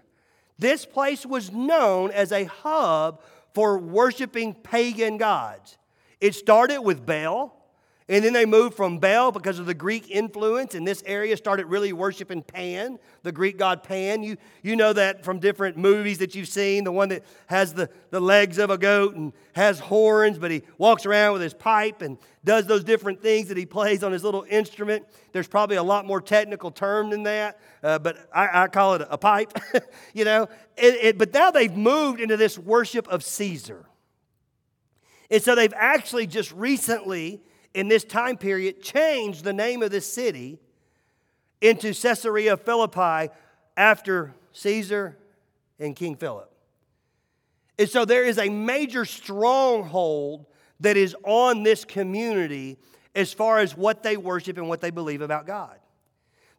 This 0.60 0.86
place 0.86 1.26
was 1.26 1.52
known 1.52 2.12
as 2.12 2.32
a 2.32 2.46
hub 2.46 3.22
for 3.54 3.80
worshiping 3.80 4.54
pagan 4.54 5.18
gods. 5.18 5.78
It 6.22 6.36
started 6.36 6.82
with 6.82 7.06
Baal, 7.06 7.65
and 8.08 8.24
then 8.24 8.34
they 8.34 8.46
moved 8.46 8.76
from 8.76 9.00
Baal 9.00 9.32
because 9.32 9.58
of 9.58 9.66
the 9.66 9.74
Greek 9.74 10.12
influence, 10.12 10.76
and 10.76 10.88
this 10.88 11.02
area 11.08 11.36
started 11.36 11.66
really 11.66 11.92
worshiping 11.92 12.44
Pan, 12.44 13.00
the 13.24 13.32
Greek 13.32 13.58
god 13.58 13.82
Pan. 13.82 14.22
You, 14.22 14.38
you 14.62 14.76
know 14.76 14.94
that 14.94 15.26
from 15.26 15.40
different 15.40 15.76
movies 15.76 16.20
that 16.20 16.36
you've 16.36 16.48
seen, 16.48 16.84
the 16.84 16.92
one 16.92 17.10
that 17.10 17.24
has 17.48 17.74
the, 17.74 17.90
the 18.12 18.20
legs 18.20 18.60
of 18.60 18.70
a 18.70 18.78
goat 18.78 19.16
and 19.16 19.34
has 19.54 19.80
horns, 19.80 20.38
but 20.38 20.52
he 20.52 20.62
walks 20.78 21.08
around 21.08 21.34
with 21.34 21.42
his 21.42 21.56
pipe 21.56 22.04
and 22.04 22.20
does 22.44 22.68
those 22.68 22.84
different 22.84 23.24
things 23.24 23.48
that 23.48 23.58
he 23.58 23.66
plays 23.66 24.04
on 24.04 24.12
his 24.12 24.24
little 24.24 24.46
instrument. 24.52 25.04
There's 25.32 25.48
probably 25.48 25.78
a 25.78 25.84
lot 25.84 26.06
more 26.06 26.22
technical 26.22 26.70
term 26.70 27.10
than 27.10 27.24
that, 27.24 27.60
uh, 27.82 27.98
but 27.98 28.18
I, 28.32 28.66
I, 28.66 28.68
call 28.68 28.94
it 28.94 29.08
a 29.10 29.18
pipe, 29.18 29.52
you 30.14 30.26
know. 30.26 30.48
It, 30.78 30.94
it, 31.02 31.18
but 31.18 31.34
now 31.34 31.50
they've 31.50 31.76
moved 31.76 32.22
into 32.22 32.38
this 32.38 32.60
worship 32.60 33.08
of 33.08 33.24
Caesar. 33.24 33.88
And 35.32 35.42
so 35.42 35.56
they've 35.56 35.74
actually 35.76 36.28
just 36.28 36.52
recently 36.52 37.42
in 37.76 37.90
this 37.90 38.06
time 38.06 38.38
period 38.38 38.82
changed 38.82 39.44
the 39.44 39.54
name 39.54 39.84
of 39.84 39.92
this 39.92 40.12
city 40.12 40.58
into 41.60 41.94
Caesarea 41.94 42.56
Philippi 42.56 43.32
after 43.76 44.34
Caesar 44.54 45.18
and 45.78 45.94
King 45.94 46.16
Philip. 46.16 46.50
And 47.78 47.90
so 47.90 48.06
there 48.06 48.24
is 48.24 48.38
a 48.38 48.48
major 48.48 49.04
stronghold 49.04 50.46
that 50.80 50.96
is 50.96 51.16
on 51.24 51.64
this 51.64 51.84
community 51.84 52.78
as 53.14 53.34
far 53.34 53.60
as 53.60 53.76
what 53.76 54.04
they 54.04 54.16
worship 54.16 54.58
and 54.58 54.70
what 54.70 54.80
they 54.80 54.90
believe 54.90 55.22
about 55.22 55.46
God. 55.46 55.78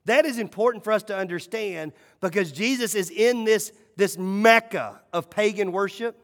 That 0.04 0.26
is 0.26 0.38
important 0.38 0.84
for 0.84 0.92
us 0.92 1.02
to 1.04 1.16
understand 1.16 1.92
because 2.20 2.52
Jesus 2.52 2.94
is 2.94 3.08
in 3.08 3.44
this, 3.44 3.72
this 3.96 4.18
mecca 4.18 5.00
of 5.14 5.30
pagan 5.30 5.72
worship. 5.72 6.22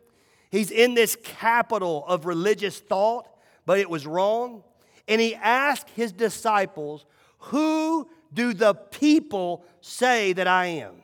He's 0.50 0.70
in 0.70 0.92
this 0.92 1.16
capital 1.22 2.04
of 2.06 2.26
religious 2.26 2.78
thought, 2.78 3.26
but 3.64 3.78
it 3.78 3.88
was 3.88 4.06
wrong 4.06 4.62
and 5.08 5.20
he 5.20 5.34
asked 5.34 5.90
his 5.90 6.12
disciples, 6.12 7.04
Who 7.38 8.08
do 8.32 8.54
the 8.54 8.74
people 8.74 9.64
say 9.80 10.32
that 10.32 10.46
I 10.46 10.66
am? 10.66 10.94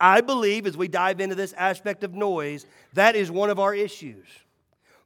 I 0.00 0.20
believe 0.20 0.66
as 0.66 0.76
we 0.76 0.88
dive 0.88 1.20
into 1.20 1.34
this 1.34 1.52
aspect 1.54 2.04
of 2.04 2.14
noise, 2.14 2.66
that 2.94 3.16
is 3.16 3.30
one 3.30 3.50
of 3.50 3.58
our 3.58 3.74
issues. 3.74 4.26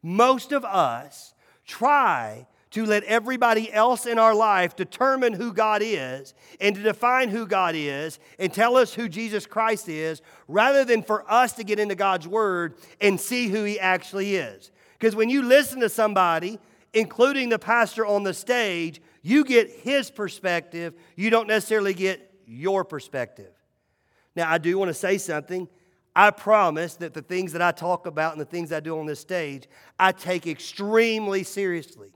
Most 0.02 0.52
of 0.52 0.64
us 0.64 1.34
try 1.66 2.46
to 2.70 2.84
let 2.84 3.02
everybody 3.04 3.72
else 3.72 4.06
in 4.06 4.18
our 4.18 4.34
life 4.34 4.76
determine 4.76 5.32
who 5.32 5.52
God 5.52 5.82
is 5.82 6.34
and 6.60 6.74
to 6.74 6.82
define 6.82 7.28
who 7.28 7.46
God 7.46 7.74
is 7.74 8.18
and 8.38 8.52
tell 8.52 8.76
us 8.76 8.92
who 8.92 9.08
Jesus 9.08 9.46
Christ 9.46 9.88
is 9.88 10.20
rather 10.48 10.84
than 10.84 11.02
for 11.02 11.30
us 11.30 11.52
to 11.54 11.64
get 11.64 11.78
into 11.78 11.94
God's 11.94 12.28
Word 12.28 12.74
and 13.00 13.20
see 13.20 13.48
who 13.48 13.64
He 13.64 13.80
actually 13.80 14.36
is. 14.36 14.70
Because 14.98 15.16
when 15.16 15.30
you 15.30 15.42
listen 15.42 15.80
to 15.80 15.88
somebody 15.88 16.58
including 16.98 17.48
the 17.48 17.58
pastor 17.58 18.04
on 18.04 18.24
the 18.24 18.34
stage, 18.34 19.00
you 19.22 19.44
get 19.44 19.70
his 19.70 20.10
perspective. 20.10 20.94
You 21.16 21.30
don't 21.30 21.46
necessarily 21.46 21.94
get 21.94 22.32
your 22.46 22.84
perspective. 22.84 23.52
Now, 24.34 24.50
I 24.50 24.58
do 24.58 24.76
want 24.78 24.88
to 24.88 24.94
say 24.94 25.18
something. 25.18 25.68
I 26.14 26.30
promise 26.30 26.96
that 26.96 27.14
the 27.14 27.22
things 27.22 27.52
that 27.52 27.62
I 27.62 27.70
talk 27.70 28.06
about 28.06 28.32
and 28.32 28.40
the 28.40 28.44
things 28.44 28.72
I 28.72 28.80
do 28.80 28.98
on 28.98 29.06
this 29.06 29.20
stage, 29.20 29.68
I 29.98 30.12
take 30.12 30.46
extremely 30.46 31.44
seriously. 31.44 32.12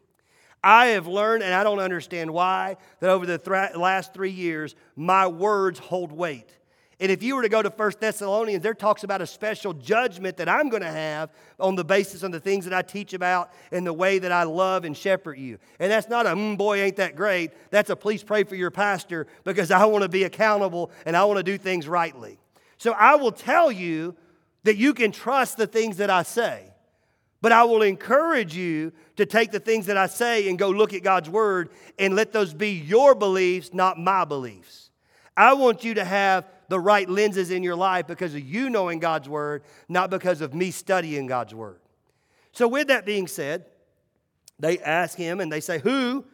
I 0.64 0.86
have 0.86 1.06
learned, 1.06 1.42
and 1.42 1.54
I 1.54 1.64
don't 1.64 1.80
understand 1.80 2.32
why, 2.32 2.76
that 3.00 3.10
over 3.10 3.26
the 3.26 3.38
th- 3.38 3.76
last 3.76 4.14
three 4.14 4.30
years, 4.30 4.74
my 4.96 5.26
words 5.26 5.78
hold 5.78 6.12
weight. 6.12 6.56
And 7.02 7.10
if 7.10 7.20
you 7.20 7.34
were 7.34 7.42
to 7.42 7.48
go 7.48 7.60
to 7.60 7.70
First 7.70 7.98
Thessalonians, 7.98 8.62
there 8.62 8.74
talks 8.74 9.02
about 9.02 9.20
a 9.20 9.26
special 9.26 9.72
judgment 9.72 10.36
that 10.36 10.48
I'm 10.48 10.68
going 10.68 10.84
to 10.84 10.90
have 10.90 11.30
on 11.58 11.74
the 11.74 11.84
basis 11.84 12.22
of 12.22 12.30
the 12.30 12.38
things 12.38 12.64
that 12.64 12.72
I 12.72 12.82
teach 12.82 13.12
about 13.12 13.50
and 13.72 13.84
the 13.84 13.92
way 13.92 14.20
that 14.20 14.30
I 14.30 14.44
love 14.44 14.84
and 14.84 14.96
shepherd 14.96 15.36
you. 15.36 15.58
And 15.80 15.90
that's 15.90 16.08
not 16.08 16.26
a, 16.26 16.28
mm, 16.28 16.56
boy, 16.56 16.80
ain't 16.80 16.94
that 16.98 17.16
great. 17.16 17.50
That's 17.72 17.90
a 17.90 17.96
please 17.96 18.22
pray 18.22 18.44
for 18.44 18.54
your 18.54 18.70
pastor 18.70 19.26
because 19.42 19.72
I 19.72 19.84
want 19.86 20.02
to 20.02 20.08
be 20.08 20.22
accountable 20.22 20.92
and 21.04 21.16
I 21.16 21.24
want 21.24 21.38
to 21.38 21.42
do 21.42 21.58
things 21.58 21.88
rightly. 21.88 22.38
So 22.78 22.92
I 22.92 23.16
will 23.16 23.32
tell 23.32 23.72
you 23.72 24.14
that 24.62 24.76
you 24.76 24.94
can 24.94 25.10
trust 25.10 25.56
the 25.56 25.66
things 25.66 25.96
that 25.96 26.08
I 26.08 26.22
say. 26.22 26.72
But 27.40 27.50
I 27.50 27.64
will 27.64 27.82
encourage 27.82 28.54
you 28.54 28.92
to 29.16 29.26
take 29.26 29.50
the 29.50 29.58
things 29.58 29.86
that 29.86 29.96
I 29.96 30.06
say 30.06 30.48
and 30.48 30.56
go 30.56 30.70
look 30.70 30.94
at 30.94 31.02
God's 31.02 31.28
word 31.28 31.70
and 31.98 32.14
let 32.14 32.32
those 32.32 32.54
be 32.54 32.70
your 32.70 33.16
beliefs, 33.16 33.70
not 33.74 33.98
my 33.98 34.24
beliefs. 34.24 34.90
I 35.36 35.54
want 35.54 35.82
you 35.82 35.94
to 35.94 36.04
have 36.04 36.44
the 36.72 36.80
right 36.80 37.06
lenses 37.06 37.50
in 37.50 37.62
your 37.62 37.76
life 37.76 38.06
because 38.06 38.34
of 38.34 38.40
you 38.40 38.70
knowing 38.70 38.98
God's 38.98 39.28
word, 39.28 39.62
not 39.90 40.08
because 40.08 40.40
of 40.40 40.54
me 40.54 40.70
studying 40.70 41.26
God's 41.26 41.54
word. 41.54 41.80
So, 42.52 42.66
with 42.66 42.88
that 42.88 43.04
being 43.04 43.26
said, 43.26 43.66
they 44.58 44.78
ask 44.78 45.18
him 45.18 45.40
and 45.40 45.52
they 45.52 45.60
say, 45.60 45.80
Who 45.80 46.24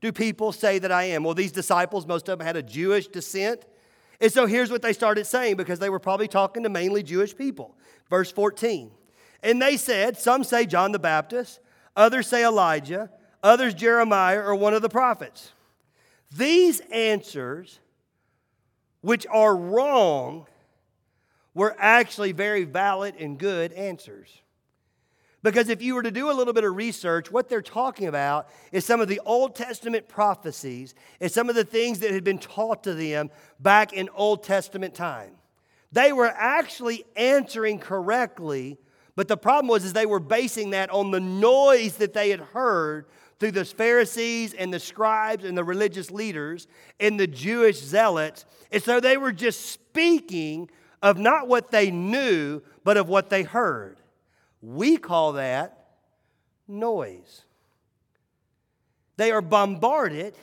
do 0.00 0.12
people 0.12 0.52
say 0.52 0.78
that 0.78 0.92
I 0.92 1.02
am? 1.06 1.24
Well, 1.24 1.34
these 1.34 1.50
disciples, 1.50 2.06
most 2.06 2.28
of 2.28 2.38
them 2.38 2.46
had 2.46 2.54
a 2.54 2.62
Jewish 2.62 3.08
descent. 3.08 3.64
And 4.20 4.32
so 4.32 4.46
here's 4.46 4.70
what 4.70 4.82
they 4.82 4.92
started 4.92 5.26
saying 5.26 5.56
because 5.56 5.80
they 5.80 5.90
were 5.90 5.98
probably 5.98 6.28
talking 6.28 6.62
to 6.62 6.68
mainly 6.68 7.02
Jewish 7.02 7.36
people. 7.36 7.76
Verse 8.08 8.30
14. 8.30 8.92
And 9.42 9.60
they 9.60 9.76
said, 9.76 10.16
Some 10.16 10.44
say 10.44 10.64
John 10.64 10.92
the 10.92 11.00
Baptist, 11.00 11.58
others 11.96 12.28
say 12.28 12.44
Elijah, 12.44 13.10
others 13.42 13.74
Jeremiah 13.74 14.44
or 14.44 14.54
one 14.54 14.74
of 14.74 14.82
the 14.82 14.88
prophets. 14.88 15.50
These 16.30 16.78
answers 16.92 17.80
which 19.00 19.26
are 19.28 19.56
wrong, 19.56 20.46
were 21.54 21.74
actually 21.78 22.32
very 22.32 22.64
valid 22.64 23.14
and 23.18 23.38
good 23.38 23.72
answers. 23.72 24.42
Because 25.42 25.68
if 25.68 25.80
you 25.80 25.94
were 25.94 26.02
to 26.02 26.10
do 26.10 26.30
a 26.30 26.32
little 26.32 26.52
bit 26.52 26.64
of 26.64 26.74
research, 26.74 27.30
what 27.30 27.48
they're 27.48 27.62
talking 27.62 28.08
about 28.08 28.48
is 28.72 28.84
some 28.84 29.00
of 29.00 29.06
the 29.06 29.20
Old 29.24 29.54
Testament 29.54 30.08
prophecies 30.08 30.94
and 31.20 31.30
some 31.30 31.48
of 31.48 31.54
the 31.54 31.64
things 31.64 32.00
that 32.00 32.10
had 32.10 32.24
been 32.24 32.38
taught 32.38 32.82
to 32.84 32.94
them 32.94 33.30
back 33.60 33.92
in 33.92 34.08
Old 34.14 34.42
Testament 34.42 34.94
time. 34.94 35.32
They 35.92 36.12
were 36.12 36.26
actually 36.26 37.04
answering 37.16 37.78
correctly, 37.78 38.78
but 39.14 39.28
the 39.28 39.36
problem 39.36 39.68
was 39.68 39.84
is 39.84 39.92
they 39.92 40.06
were 40.06 40.20
basing 40.20 40.70
that 40.70 40.90
on 40.90 41.12
the 41.12 41.20
noise 41.20 41.96
that 41.96 42.14
they 42.14 42.30
had 42.30 42.40
heard 42.40 43.06
through 43.38 43.52
the 43.52 43.64
Pharisees 43.64 44.52
and 44.54 44.72
the 44.72 44.80
scribes 44.80 45.44
and 45.44 45.56
the 45.56 45.64
religious 45.64 46.10
leaders 46.10 46.66
and 46.98 47.18
the 47.18 47.26
Jewish 47.26 47.78
zealots. 47.78 48.44
And 48.72 48.82
so 48.82 49.00
they 49.00 49.16
were 49.16 49.32
just 49.32 49.66
speaking 49.70 50.70
of 51.02 51.18
not 51.18 51.46
what 51.46 51.70
they 51.70 51.90
knew, 51.90 52.62
but 52.82 52.96
of 52.96 53.08
what 53.08 53.30
they 53.30 53.44
heard. 53.44 54.00
We 54.60 54.96
call 54.96 55.34
that 55.34 55.86
noise. 56.66 57.44
They 59.16 59.30
are 59.30 59.40
bombarded 59.40 60.34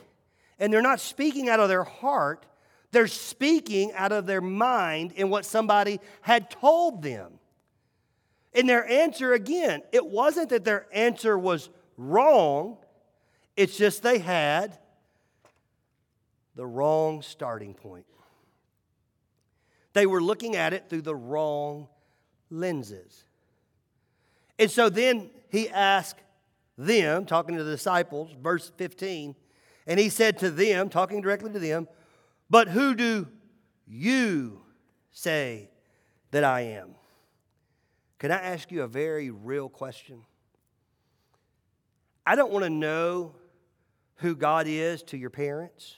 and 0.58 0.72
they're 0.72 0.82
not 0.82 1.00
speaking 1.00 1.48
out 1.48 1.60
of 1.60 1.68
their 1.68 1.84
heart, 1.84 2.46
they're 2.92 3.06
speaking 3.06 3.92
out 3.92 4.12
of 4.12 4.24
their 4.24 4.40
mind 4.40 5.12
in 5.12 5.28
what 5.28 5.44
somebody 5.44 6.00
had 6.22 6.50
told 6.50 7.02
them. 7.02 7.38
And 8.54 8.66
their 8.66 8.88
answer, 8.88 9.34
again, 9.34 9.82
it 9.92 10.06
wasn't 10.06 10.48
that 10.48 10.64
their 10.64 10.86
answer 10.92 11.38
was 11.38 11.68
wrong, 11.98 12.78
it's 13.56 13.76
just 13.76 14.02
they 14.02 14.18
had 14.18 14.78
the 16.54 16.66
wrong 16.66 17.22
starting 17.22 17.74
point. 17.74 18.06
They 19.92 20.06
were 20.06 20.22
looking 20.22 20.56
at 20.56 20.72
it 20.72 20.90
through 20.90 21.02
the 21.02 21.14
wrong 21.14 21.88
lenses. 22.50 23.24
And 24.58 24.70
so 24.70 24.88
then 24.88 25.30
he 25.48 25.68
asked 25.70 26.20
them, 26.76 27.24
talking 27.24 27.56
to 27.56 27.64
the 27.64 27.70
disciples, 27.70 28.30
verse 28.42 28.70
15, 28.76 29.34
and 29.86 30.00
he 30.00 30.08
said 30.08 30.38
to 30.38 30.50
them, 30.50 30.88
talking 30.88 31.20
directly 31.22 31.52
to 31.52 31.58
them, 31.58 31.88
But 32.50 32.68
who 32.68 32.94
do 32.94 33.28
you 33.86 34.60
say 35.12 35.70
that 36.30 36.44
I 36.44 36.62
am? 36.62 36.94
Can 38.18 38.30
I 38.30 38.36
ask 38.36 38.70
you 38.70 38.82
a 38.82 38.88
very 38.88 39.30
real 39.30 39.68
question? 39.68 40.22
I 42.26 42.34
don't 42.34 42.50
want 42.50 42.64
to 42.64 42.70
know 42.70 43.34
who 44.16 44.34
God 44.34 44.66
is 44.66 45.02
to 45.04 45.16
your 45.16 45.30
parents. 45.30 45.96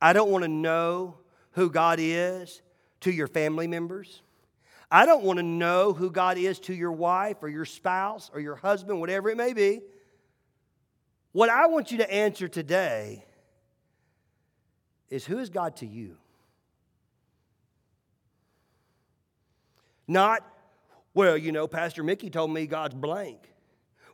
I 0.00 0.12
don't 0.12 0.30
want 0.30 0.44
to 0.44 0.48
know 0.48 1.18
who 1.52 1.70
God 1.70 1.98
is 2.00 2.62
to 3.00 3.10
your 3.10 3.26
family 3.26 3.66
members. 3.66 4.22
I 4.90 5.06
don't 5.06 5.24
want 5.24 5.38
to 5.38 5.42
know 5.42 5.92
who 5.92 6.10
God 6.10 6.38
is 6.38 6.58
to 6.60 6.74
your 6.74 6.92
wife 6.92 7.38
or 7.42 7.48
your 7.48 7.64
spouse 7.64 8.30
or 8.32 8.40
your 8.40 8.56
husband, 8.56 9.00
whatever 9.00 9.28
it 9.28 9.36
may 9.36 9.52
be. 9.52 9.80
What 11.32 11.50
I 11.50 11.66
want 11.66 11.92
you 11.92 11.98
to 11.98 12.12
answer 12.12 12.48
today 12.48 13.24
is 15.10 15.24
who 15.26 15.38
is 15.38 15.50
God 15.50 15.76
to 15.76 15.86
you? 15.86 16.16
Not, 20.06 20.42
well, 21.12 21.36
you 21.36 21.52
know, 21.52 21.66
Pastor 21.66 22.02
Mickey 22.02 22.30
told 22.30 22.50
me 22.50 22.66
God's 22.66 22.94
blank. 22.94 23.40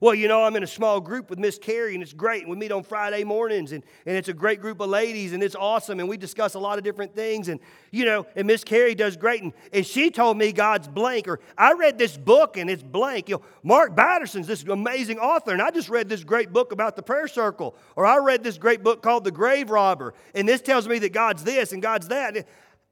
Well, 0.05 0.15
you 0.15 0.29
know, 0.29 0.45
I'm 0.45 0.55
in 0.55 0.63
a 0.63 0.67
small 0.67 1.01
group 1.01 1.31
with 1.31 1.39
Miss 1.39 1.57
Carrie, 1.57 1.95
and 1.95 2.03
it's 2.03 2.13
great. 2.13 2.43
And 2.43 2.51
we 2.51 2.59
meet 2.59 2.71
on 2.71 2.83
Friday 2.83 3.25
mornings, 3.25 3.73
and, 3.73 3.83
and 4.05 4.19
it's 4.19 4.29
a 4.29 4.35
great 4.35 4.61
group 4.61 4.81
of 4.81 4.91
ladies, 4.91 5.33
and 5.33 5.43
it's 5.43 5.55
awesome. 5.55 5.99
And 5.99 6.07
we 6.07 6.19
discuss 6.19 6.53
a 6.53 6.59
lot 6.59 6.77
of 6.77 6.85
different 6.85 7.15
things. 7.15 7.49
And, 7.49 7.59
you 7.91 8.05
know, 8.05 8.27
and 8.37 8.47
Miss 8.47 8.65
Carrie 8.65 8.95
does 8.95 9.17
great. 9.17 9.43
And, 9.43 9.55
and 9.73 9.87
she 9.87 10.11
told 10.11 10.37
me 10.37 10.53
God's 10.53 10.89
blank. 10.89 11.27
Or 11.27 11.41
I 11.57 11.73
read 11.73 11.97
this 11.97 12.19
book, 12.19 12.59
and 12.59 12.69
it's 12.69 12.83
blank. 12.83 13.31
You 13.31 13.37
know, 13.37 13.43
Mark 13.63 13.97
Batterson's 13.97 14.47
this 14.47 14.63
amazing 14.65 15.21
author, 15.21 15.53
and 15.53 15.63
I 15.63 15.71
just 15.71 15.89
read 15.89 16.11
this 16.11 16.23
great 16.23 16.53
book 16.53 16.73
about 16.73 16.97
the 16.97 17.03
prayer 17.03 17.27
circle. 17.27 17.75
Or 17.97 18.05
I 18.05 18.19
read 18.19 18.45
this 18.45 18.59
great 18.59 18.83
book 18.83 19.03
called 19.03 19.25
The 19.25 19.33
Grave 19.33 19.71
Robber, 19.71 20.13
and 20.35 20.47
this 20.47 20.61
tells 20.61 20.87
me 20.87 20.99
that 20.99 21.15
God's 21.15 21.45
this 21.45 21.73
and 21.73 21.81
God's 21.81 22.09
that. 22.09 22.47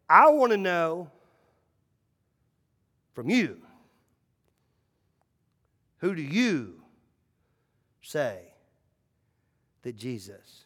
I 0.09 0.31
want 0.31 0.52
to 0.52 0.57
know 0.57 1.11
from 3.12 3.28
you 3.28 3.59
who 5.99 6.14
do 6.14 6.23
you 6.23 6.82
say 8.03 8.41
that 9.83 9.97
Jesus 9.97 10.65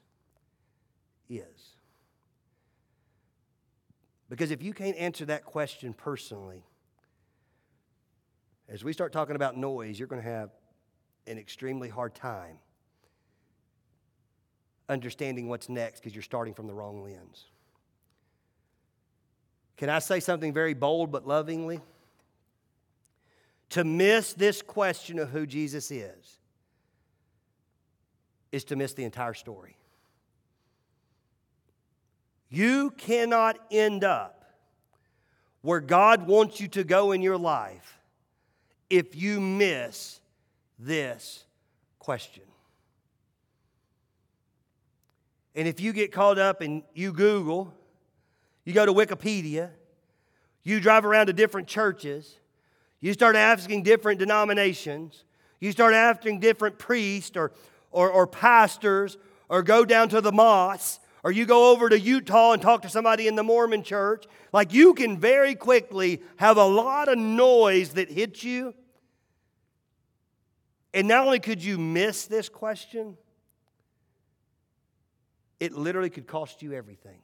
is? 1.28 1.76
Because 4.28 4.50
if 4.50 4.62
you 4.62 4.72
can't 4.72 4.96
answer 4.96 5.24
that 5.26 5.44
question 5.44 5.92
personally, 5.92 6.64
as 8.68 8.82
we 8.82 8.92
start 8.92 9.12
talking 9.12 9.36
about 9.36 9.56
noise, 9.56 9.98
you're 9.98 10.08
going 10.08 10.22
to 10.22 10.28
have 10.28 10.50
an 11.26 11.38
extremely 11.38 11.88
hard 11.88 12.14
time 12.14 12.58
understanding 14.88 15.48
what's 15.48 15.68
next 15.68 16.00
because 16.00 16.14
you're 16.14 16.22
starting 16.22 16.54
from 16.54 16.66
the 16.66 16.74
wrong 16.74 17.02
lens. 17.02 17.46
Can 19.76 19.88
I 19.88 19.98
say 19.98 20.20
something 20.20 20.52
very 20.52 20.74
bold 20.74 21.12
but 21.12 21.26
lovingly? 21.26 21.80
To 23.70 23.84
miss 23.84 24.32
this 24.32 24.62
question 24.62 25.18
of 25.18 25.30
who 25.30 25.46
Jesus 25.46 25.90
is 25.90 26.38
is 28.56 28.64
to 28.64 28.74
miss 28.74 28.94
the 28.94 29.04
entire 29.04 29.34
story. 29.34 29.76
You 32.48 32.90
cannot 32.90 33.58
end 33.70 34.02
up 34.02 34.44
where 35.60 35.80
God 35.80 36.26
wants 36.26 36.58
you 36.58 36.68
to 36.68 36.82
go 36.82 37.12
in 37.12 37.20
your 37.20 37.36
life 37.36 38.00
if 38.88 39.14
you 39.14 39.40
miss 39.40 40.20
this 40.78 41.44
question. 41.98 42.44
And 45.54 45.68
if 45.68 45.78
you 45.78 45.92
get 45.92 46.10
caught 46.10 46.38
up 46.38 46.62
and 46.62 46.82
you 46.94 47.12
Google, 47.12 47.74
you 48.64 48.72
go 48.72 48.86
to 48.86 48.92
Wikipedia, 48.92 49.70
you 50.62 50.80
drive 50.80 51.04
around 51.04 51.26
to 51.26 51.34
different 51.34 51.68
churches, 51.68 52.36
you 53.00 53.12
start 53.12 53.36
asking 53.36 53.82
different 53.82 54.18
denominations, 54.18 55.24
you 55.60 55.72
start 55.72 55.92
asking 55.92 56.40
different 56.40 56.78
priests 56.78 57.36
or 57.36 57.52
or, 57.96 58.10
or 58.10 58.26
pastors 58.26 59.16
or 59.48 59.62
go 59.62 59.82
down 59.86 60.10
to 60.10 60.20
the 60.20 60.30
mosque 60.30 61.00
or 61.24 61.32
you 61.32 61.46
go 61.46 61.72
over 61.72 61.88
to 61.88 61.98
Utah 61.98 62.52
and 62.52 62.60
talk 62.60 62.82
to 62.82 62.90
somebody 62.90 63.26
in 63.26 63.36
the 63.36 63.42
Mormon 63.42 63.82
church, 63.82 64.26
like 64.52 64.74
you 64.74 64.92
can 64.92 65.18
very 65.18 65.54
quickly 65.54 66.20
have 66.36 66.58
a 66.58 66.64
lot 66.64 67.08
of 67.08 67.16
noise 67.16 67.94
that 67.94 68.10
hits 68.10 68.44
you. 68.44 68.74
And 70.92 71.08
not 71.08 71.24
only 71.24 71.40
could 71.40 71.64
you 71.64 71.78
miss 71.78 72.26
this 72.26 72.50
question, 72.50 73.16
it 75.58 75.72
literally 75.72 76.10
could 76.10 76.26
cost 76.26 76.62
you 76.62 76.74
everything. 76.74 77.18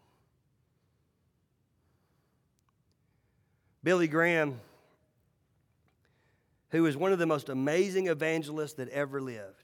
Billy 3.84 4.08
Graham, 4.08 4.58
who 6.70 6.86
is 6.86 6.96
one 6.96 7.12
of 7.12 7.18
the 7.18 7.26
most 7.26 7.50
amazing 7.50 8.06
evangelists 8.06 8.74
that 8.74 8.88
ever 8.88 9.20
lived, 9.20 9.61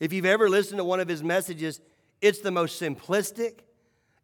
if 0.00 0.12
you've 0.12 0.24
ever 0.24 0.48
listened 0.48 0.78
to 0.78 0.84
one 0.84 1.00
of 1.00 1.08
his 1.08 1.22
messages, 1.22 1.80
it's 2.20 2.40
the 2.40 2.50
most 2.50 2.80
simplistic. 2.80 3.60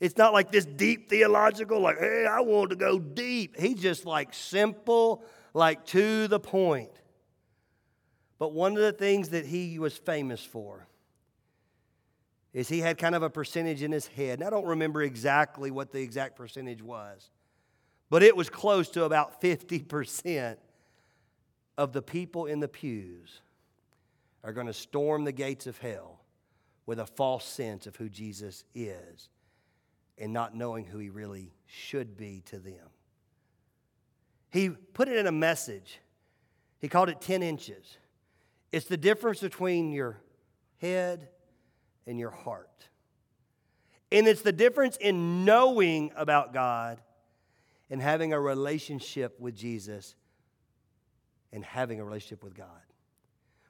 It's 0.00 0.16
not 0.16 0.32
like 0.32 0.50
this 0.50 0.64
deep 0.64 1.08
theological, 1.08 1.80
like, 1.80 1.98
hey, 1.98 2.26
I 2.26 2.40
want 2.40 2.70
to 2.70 2.76
go 2.76 2.98
deep. 2.98 3.58
He's 3.58 3.80
just 3.80 4.04
like 4.04 4.34
simple, 4.34 5.24
like 5.52 5.84
to 5.86 6.28
the 6.28 6.40
point. 6.40 6.90
But 8.38 8.52
one 8.52 8.72
of 8.72 8.82
the 8.82 8.92
things 8.92 9.30
that 9.30 9.46
he 9.46 9.78
was 9.78 9.96
famous 9.96 10.44
for 10.44 10.86
is 12.52 12.68
he 12.68 12.80
had 12.80 12.98
kind 12.98 13.14
of 13.14 13.22
a 13.22 13.30
percentage 13.30 13.82
in 13.82 13.90
his 13.90 14.06
head. 14.06 14.40
And 14.40 14.44
I 14.46 14.50
don't 14.50 14.66
remember 14.66 15.02
exactly 15.02 15.70
what 15.70 15.92
the 15.92 16.00
exact 16.00 16.36
percentage 16.36 16.82
was, 16.82 17.30
but 18.10 18.22
it 18.22 18.36
was 18.36 18.48
close 18.48 18.88
to 18.90 19.04
about 19.04 19.40
50% 19.40 20.56
of 21.76 21.92
the 21.92 22.02
people 22.02 22.46
in 22.46 22.60
the 22.60 22.68
pews 22.68 23.40
are 24.44 24.52
going 24.52 24.66
to 24.66 24.74
storm 24.74 25.24
the 25.24 25.32
gates 25.32 25.66
of 25.66 25.78
hell 25.78 26.20
with 26.86 27.00
a 27.00 27.06
false 27.06 27.46
sense 27.46 27.86
of 27.86 27.96
who 27.96 28.08
Jesus 28.08 28.64
is 28.74 29.30
and 30.18 30.32
not 30.32 30.54
knowing 30.54 30.84
who 30.84 30.98
he 30.98 31.08
really 31.08 31.52
should 31.66 32.16
be 32.16 32.42
to 32.46 32.58
them. 32.58 32.90
He 34.50 34.68
put 34.68 35.08
it 35.08 35.16
in 35.16 35.26
a 35.26 35.32
message. 35.32 35.98
He 36.78 36.88
called 36.88 37.08
it 37.08 37.20
10 37.20 37.42
inches. 37.42 37.96
It's 38.70 38.86
the 38.86 38.96
difference 38.96 39.40
between 39.40 39.90
your 39.90 40.20
head 40.80 41.28
and 42.06 42.18
your 42.18 42.30
heart. 42.30 42.88
And 44.12 44.28
it's 44.28 44.42
the 44.42 44.52
difference 44.52 44.96
in 44.98 45.44
knowing 45.44 46.12
about 46.14 46.52
God 46.52 47.00
and 47.90 48.00
having 48.00 48.32
a 48.32 48.40
relationship 48.40 49.40
with 49.40 49.56
Jesus 49.56 50.14
and 51.52 51.64
having 51.64 51.98
a 51.98 52.04
relationship 52.04 52.44
with 52.44 52.54
God. 52.54 52.68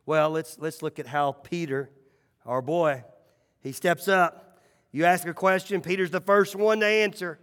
Well, 0.07 0.31
let's, 0.31 0.59
let's 0.59 0.83
look 0.83 0.99
at 0.99 1.07
how 1.07 1.33
Peter, 1.33 1.90
our 2.45 2.61
boy, 2.61 3.05
he 3.61 3.73
steps 3.73 4.09
up. 4.09 4.61
You 4.93 5.05
ask 5.05 5.27
a 5.27 5.35
question, 5.35 5.81
Peter's 5.81 6.11
the 6.11 6.21
first 6.21 6.55
one 6.55 6.81
to 6.81 6.87
answer. 6.87 7.38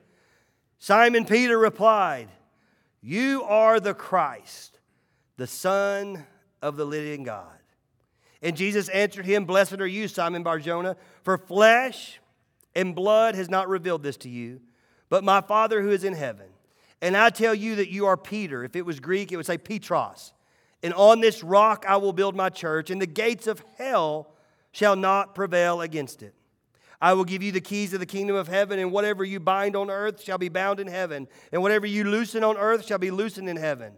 Simon 0.80 1.26
Peter 1.26 1.58
replied, 1.58 2.30
You 3.02 3.44
are 3.44 3.80
the 3.80 3.94
Christ, 3.94 4.80
the 5.38 5.48
Son 5.48 6.26
of 6.62 6.78
the 6.78 6.86
living 6.86 7.24
God. 7.24 7.48
And 8.42 8.56
Jesus 8.56 8.90
answered 8.90 9.26
him, 9.26 9.46
Blessed 9.46 9.80
are 9.80 9.88
you, 9.88 10.08
Simon 10.08 10.44
Barjona, 10.44 10.96
for 11.24 11.38
flesh 11.38 12.20
and 12.76 12.96
blood 12.96 13.36
has 13.36 13.50
not 13.50 13.68
revealed 13.68 14.04
this 14.04 14.18
to 14.18 14.30
you, 14.30 14.62
but 15.10 15.24
my 15.24 15.42
Father 15.42 15.82
who 15.82 15.92
is 15.92 16.04
in 16.04 16.14
heaven. 16.14 16.48
And 17.02 17.18
I 17.18 17.32
tell 17.32 17.54
you 17.54 17.76
that 17.76 17.90
you 17.90 18.06
are 18.06 18.18
Peter. 18.18 18.64
If 18.64 18.76
it 18.76 18.86
was 18.86 19.00
Greek, 19.00 19.32
it 19.32 19.38
would 19.38 19.46
say 19.46 19.58
Petros 19.58 20.34
and 20.84 20.94
on 20.94 21.22
this 21.22 21.44
rock 21.44 21.86
I 21.88 21.98
will 21.98 22.14
build 22.14 22.36
my 22.36 22.50
church, 22.50 22.90
and 22.90 23.02
the 23.02 23.08
gates 23.08 23.48
of 23.48 23.64
hell 23.78 24.34
shall 24.72 24.96
not 24.96 25.36
prevail 25.36 25.82
against 25.82 26.24
it. 26.24 26.34
I 27.02 27.14
will 27.14 27.26
give 27.26 27.42
you 27.42 27.52
the 27.52 27.62
keys 27.62 27.94
of 27.94 28.00
the 28.00 28.06
kingdom 28.06 28.36
of 28.36 28.48
heaven, 28.48 28.78
and 28.78 28.92
whatever 28.92 29.24
you 29.24 29.40
bind 29.40 29.76
on 29.76 29.90
earth 29.90 30.22
shall 30.22 30.38
be 30.38 30.50
bound 30.50 30.80
in 30.80 30.88
heaven, 30.88 31.28
and 31.52 31.62
whatever 31.62 31.88
you 31.88 32.04
loosen 32.04 32.44
on 32.44 32.58
earth 32.58 32.86
shall 32.86 33.00
be 33.00 33.12
loosened 33.12 33.50
in 33.50 33.58
heaven. 33.58 33.94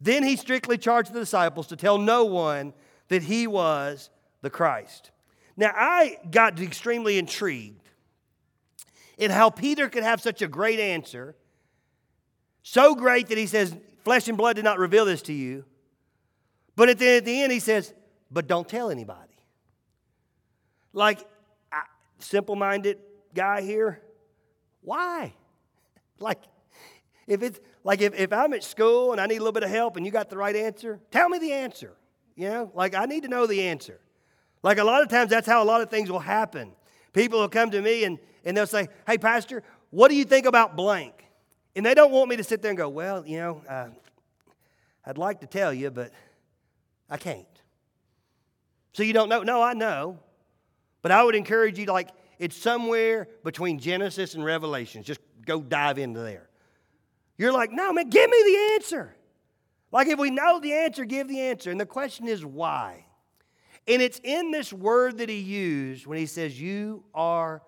Then 0.00 0.22
he 0.22 0.36
strictly 0.36 0.78
charged 0.78 1.12
the 1.12 1.20
disciples 1.20 1.66
to 1.68 1.76
tell 1.76 1.98
no 1.98 2.24
one 2.24 2.72
that 3.08 3.22
he 3.22 3.46
was 3.46 4.10
the 4.40 4.50
Christ. 4.50 5.10
Now, 5.56 5.72
I 5.74 6.18
got 6.30 6.60
extremely 6.60 7.18
intrigued 7.18 7.82
in 9.18 9.30
how 9.30 9.50
Peter 9.50 9.88
could 9.88 10.04
have 10.04 10.20
such 10.20 10.40
a 10.40 10.48
great 10.48 10.78
answer, 10.78 11.34
so 12.62 12.94
great 12.94 13.28
that 13.28 13.38
he 13.38 13.46
says, 13.46 13.76
Flesh 14.04 14.28
and 14.28 14.38
blood 14.38 14.56
did 14.56 14.64
not 14.64 14.78
reveal 14.78 15.04
this 15.04 15.20
to 15.22 15.32
you 15.32 15.64
but 16.78 16.88
at 16.88 16.98
the, 17.00 17.16
at 17.16 17.24
the 17.24 17.42
end, 17.42 17.50
he 17.50 17.58
says, 17.58 17.92
but 18.30 18.46
don't 18.46 18.68
tell 18.68 18.88
anybody. 18.88 19.36
Like, 20.92 21.18
simple 22.20 22.54
minded 22.54 22.98
guy 23.34 23.62
here, 23.62 24.00
why? 24.80 25.34
Like, 26.20 26.40
if 27.28 27.44
it's 27.44 27.60
like 27.84 28.00
if, 28.00 28.12
if 28.18 28.32
I'm 28.32 28.52
at 28.52 28.64
school 28.64 29.12
and 29.12 29.20
I 29.20 29.26
need 29.26 29.36
a 29.36 29.38
little 29.38 29.52
bit 29.52 29.62
of 29.62 29.70
help 29.70 29.96
and 29.96 30.04
you 30.04 30.10
got 30.10 30.30
the 30.30 30.36
right 30.36 30.56
answer, 30.56 30.98
tell 31.12 31.28
me 31.28 31.38
the 31.38 31.52
answer. 31.52 31.94
You 32.34 32.48
know, 32.48 32.72
like 32.74 32.96
I 32.96 33.04
need 33.04 33.22
to 33.22 33.28
know 33.28 33.46
the 33.46 33.68
answer. 33.68 34.00
Like 34.64 34.78
a 34.78 34.84
lot 34.84 35.02
of 35.02 35.08
times, 35.08 35.30
that's 35.30 35.46
how 35.46 35.62
a 35.62 35.64
lot 35.64 35.80
of 35.80 35.90
things 35.90 36.10
will 36.10 36.18
happen. 36.18 36.72
People 37.12 37.38
will 37.38 37.48
come 37.48 37.70
to 37.70 37.80
me 37.80 38.02
and, 38.02 38.18
and 38.44 38.56
they'll 38.56 38.66
say, 38.66 38.88
Hey, 39.06 39.16
Pastor, 39.16 39.62
what 39.90 40.08
do 40.08 40.16
you 40.16 40.24
think 40.24 40.44
about 40.44 40.74
blank? 40.74 41.24
And 41.76 41.86
they 41.86 41.94
don't 41.94 42.10
want 42.10 42.30
me 42.30 42.36
to 42.36 42.42
sit 42.42 42.62
there 42.62 42.72
and 42.72 42.78
go, 42.78 42.88
Well, 42.88 43.24
you 43.24 43.38
know, 43.38 43.62
uh, 43.68 43.88
I'd 45.06 45.18
like 45.18 45.38
to 45.42 45.46
tell 45.46 45.72
you, 45.72 45.92
but 45.92 46.10
I 47.08 47.16
can't. 47.16 47.46
So 48.92 49.02
you 49.02 49.12
don't 49.12 49.28
know? 49.28 49.42
No, 49.42 49.62
I 49.62 49.74
know. 49.74 50.18
But 51.02 51.12
I 51.12 51.22
would 51.22 51.34
encourage 51.34 51.78
you 51.78 51.86
like, 51.86 52.10
it's 52.38 52.56
somewhere 52.56 53.28
between 53.44 53.78
Genesis 53.78 54.34
and 54.34 54.44
Revelations. 54.44 55.06
Just 55.06 55.20
go 55.46 55.60
dive 55.60 55.98
into 55.98 56.20
there. 56.20 56.48
You're 57.36 57.52
like, 57.52 57.70
no, 57.72 57.92
man, 57.92 58.10
give 58.10 58.28
me 58.28 58.42
the 58.44 58.74
answer. 58.74 59.14
Like, 59.90 60.08
if 60.08 60.18
we 60.18 60.30
know 60.30 60.60
the 60.60 60.72
answer, 60.72 61.04
give 61.04 61.28
the 61.28 61.40
answer. 61.40 61.70
And 61.70 61.80
the 61.80 61.86
question 61.86 62.28
is, 62.28 62.44
why? 62.44 63.06
And 63.88 64.02
it's 64.02 64.20
in 64.22 64.50
this 64.50 64.70
word 64.70 65.18
that 65.18 65.30
he 65.30 65.38
used 65.38 66.06
when 66.06 66.18
he 66.18 66.26
says, 66.26 66.60
You 66.60 67.04
are 67.14 67.62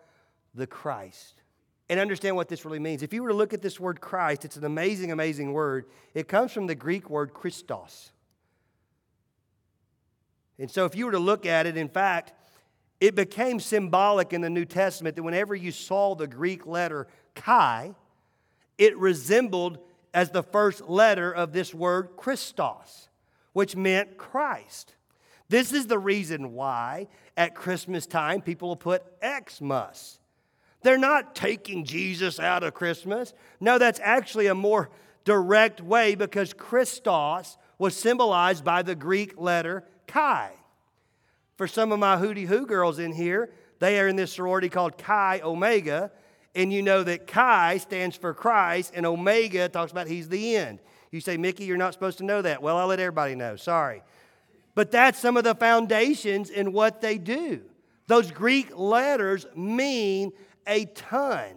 the 0.54 0.66
Christ. 0.66 1.42
And 1.88 1.98
understand 1.98 2.36
what 2.36 2.48
this 2.48 2.64
really 2.64 2.78
means. 2.78 3.02
If 3.02 3.12
you 3.12 3.22
were 3.22 3.30
to 3.30 3.34
look 3.34 3.52
at 3.52 3.62
this 3.62 3.80
word 3.80 4.00
Christ, 4.00 4.44
it's 4.44 4.56
an 4.56 4.64
amazing, 4.64 5.10
amazing 5.10 5.52
word. 5.52 5.86
It 6.14 6.28
comes 6.28 6.52
from 6.52 6.66
the 6.66 6.74
Greek 6.74 7.10
word 7.10 7.32
Christos. 7.32 8.12
And 10.60 10.70
so, 10.70 10.84
if 10.84 10.94
you 10.94 11.06
were 11.06 11.12
to 11.12 11.18
look 11.18 11.46
at 11.46 11.66
it, 11.66 11.76
in 11.76 11.88
fact, 11.88 12.34
it 13.00 13.14
became 13.14 13.58
symbolic 13.60 14.32
in 14.32 14.42
the 14.42 14.50
New 14.50 14.66
Testament 14.66 15.16
that 15.16 15.22
whenever 15.22 15.54
you 15.54 15.72
saw 15.72 16.14
the 16.14 16.26
Greek 16.26 16.66
letter 16.66 17.08
chi, 17.34 17.94
it 18.76 18.96
resembled 18.98 19.78
as 20.12 20.30
the 20.30 20.42
first 20.42 20.82
letter 20.88 21.32
of 21.32 21.52
this 21.52 21.72
word 21.72 22.10
Christos, 22.16 23.08
which 23.54 23.74
meant 23.74 24.18
Christ. 24.18 24.94
This 25.48 25.72
is 25.72 25.86
the 25.86 25.98
reason 25.98 26.52
why 26.52 27.08
at 27.36 27.54
Christmas 27.54 28.06
time 28.06 28.42
people 28.42 28.68
will 28.68 28.76
put 28.76 29.02
Xmas. 29.22 30.18
They're 30.82 30.98
not 30.98 31.34
taking 31.34 31.84
Jesus 31.84 32.38
out 32.38 32.62
of 32.62 32.74
Christmas. 32.74 33.32
No, 33.60 33.78
that's 33.78 34.00
actually 34.02 34.46
a 34.46 34.54
more 34.54 34.90
direct 35.24 35.80
way 35.80 36.14
because 36.14 36.52
Christos 36.52 37.56
was 37.78 37.96
symbolized 37.96 38.64
by 38.64 38.82
the 38.82 38.94
Greek 38.94 39.38
letter 39.38 39.84
chi. 40.10 40.50
For 41.56 41.66
some 41.66 41.92
of 41.92 41.98
my 41.98 42.16
hootie 42.16 42.46
hoo 42.46 42.66
girls 42.66 42.98
in 42.98 43.12
here, 43.12 43.50
they 43.80 44.00
are 44.00 44.08
in 44.08 44.16
this 44.16 44.32
sorority 44.32 44.68
called 44.68 44.98
Chi 44.98 45.40
Omega, 45.42 46.10
and 46.54 46.72
you 46.72 46.82
know 46.82 47.02
that 47.02 47.26
Chi 47.26 47.78
stands 47.78 48.16
for 48.16 48.34
Christ, 48.34 48.92
and 48.94 49.06
Omega 49.06 49.68
talks 49.68 49.92
about 49.92 50.08
He's 50.08 50.28
the 50.28 50.56
end. 50.56 50.80
You 51.10 51.20
say, 51.20 51.36
Mickey, 51.36 51.64
you're 51.64 51.76
not 51.76 51.92
supposed 51.92 52.18
to 52.18 52.24
know 52.24 52.40
that. 52.42 52.62
Well, 52.62 52.76
I'll 52.76 52.86
let 52.86 53.00
everybody 53.00 53.34
know. 53.34 53.56
Sorry. 53.56 54.02
But 54.74 54.90
that's 54.90 55.18
some 55.18 55.36
of 55.36 55.44
the 55.44 55.54
foundations 55.54 56.50
in 56.50 56.72
what 56.72 57.00
they 57.00 57.18
do. 57.18 57.62
Those 58.06 58.30
Greek 58.30 58.76
letters 58.76 59.46
mean 59.54 60.32
a 60.66 60.84
ton. 60.86 61.54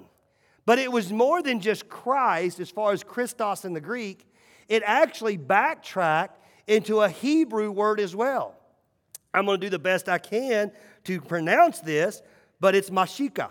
But 0.66 0.80
it 0.80 0.92
was 0.92 1.12
more 1.12 1.42
than 1.42 1.60
just 1.60 1.90
Christ 1.90 2.60
as 2.60 2.70
far 2.70 2.94
as 2.94 3.04
Christos 3.04 3.66
in 3.66 3.74
the 3.74 3.82
Greek, 3.82 4.26
it 4.68 4.82
actually 4.86 5.38
backtracked 5.38 6.43
into 6.68 7.02
a 7.02 7.10
Hebrew 7.10 7.72
word 7.72 8.00
as 8.00 8.16
well. 8.16 8.56
I'm 9.34 9.46
going 9.46 9.60
to 9.60 9.66
do 9.66 9.70
the 9.70 9.80
best 9.80 10.08
I 10.08 10.18
can 10.18 10.72
to 11.06 11.20
pronounce 11.20 11.80
this, 11.80 12.22
but 12.60 12.76
it's 12.76 12.90
Mashika. 12.90 13.50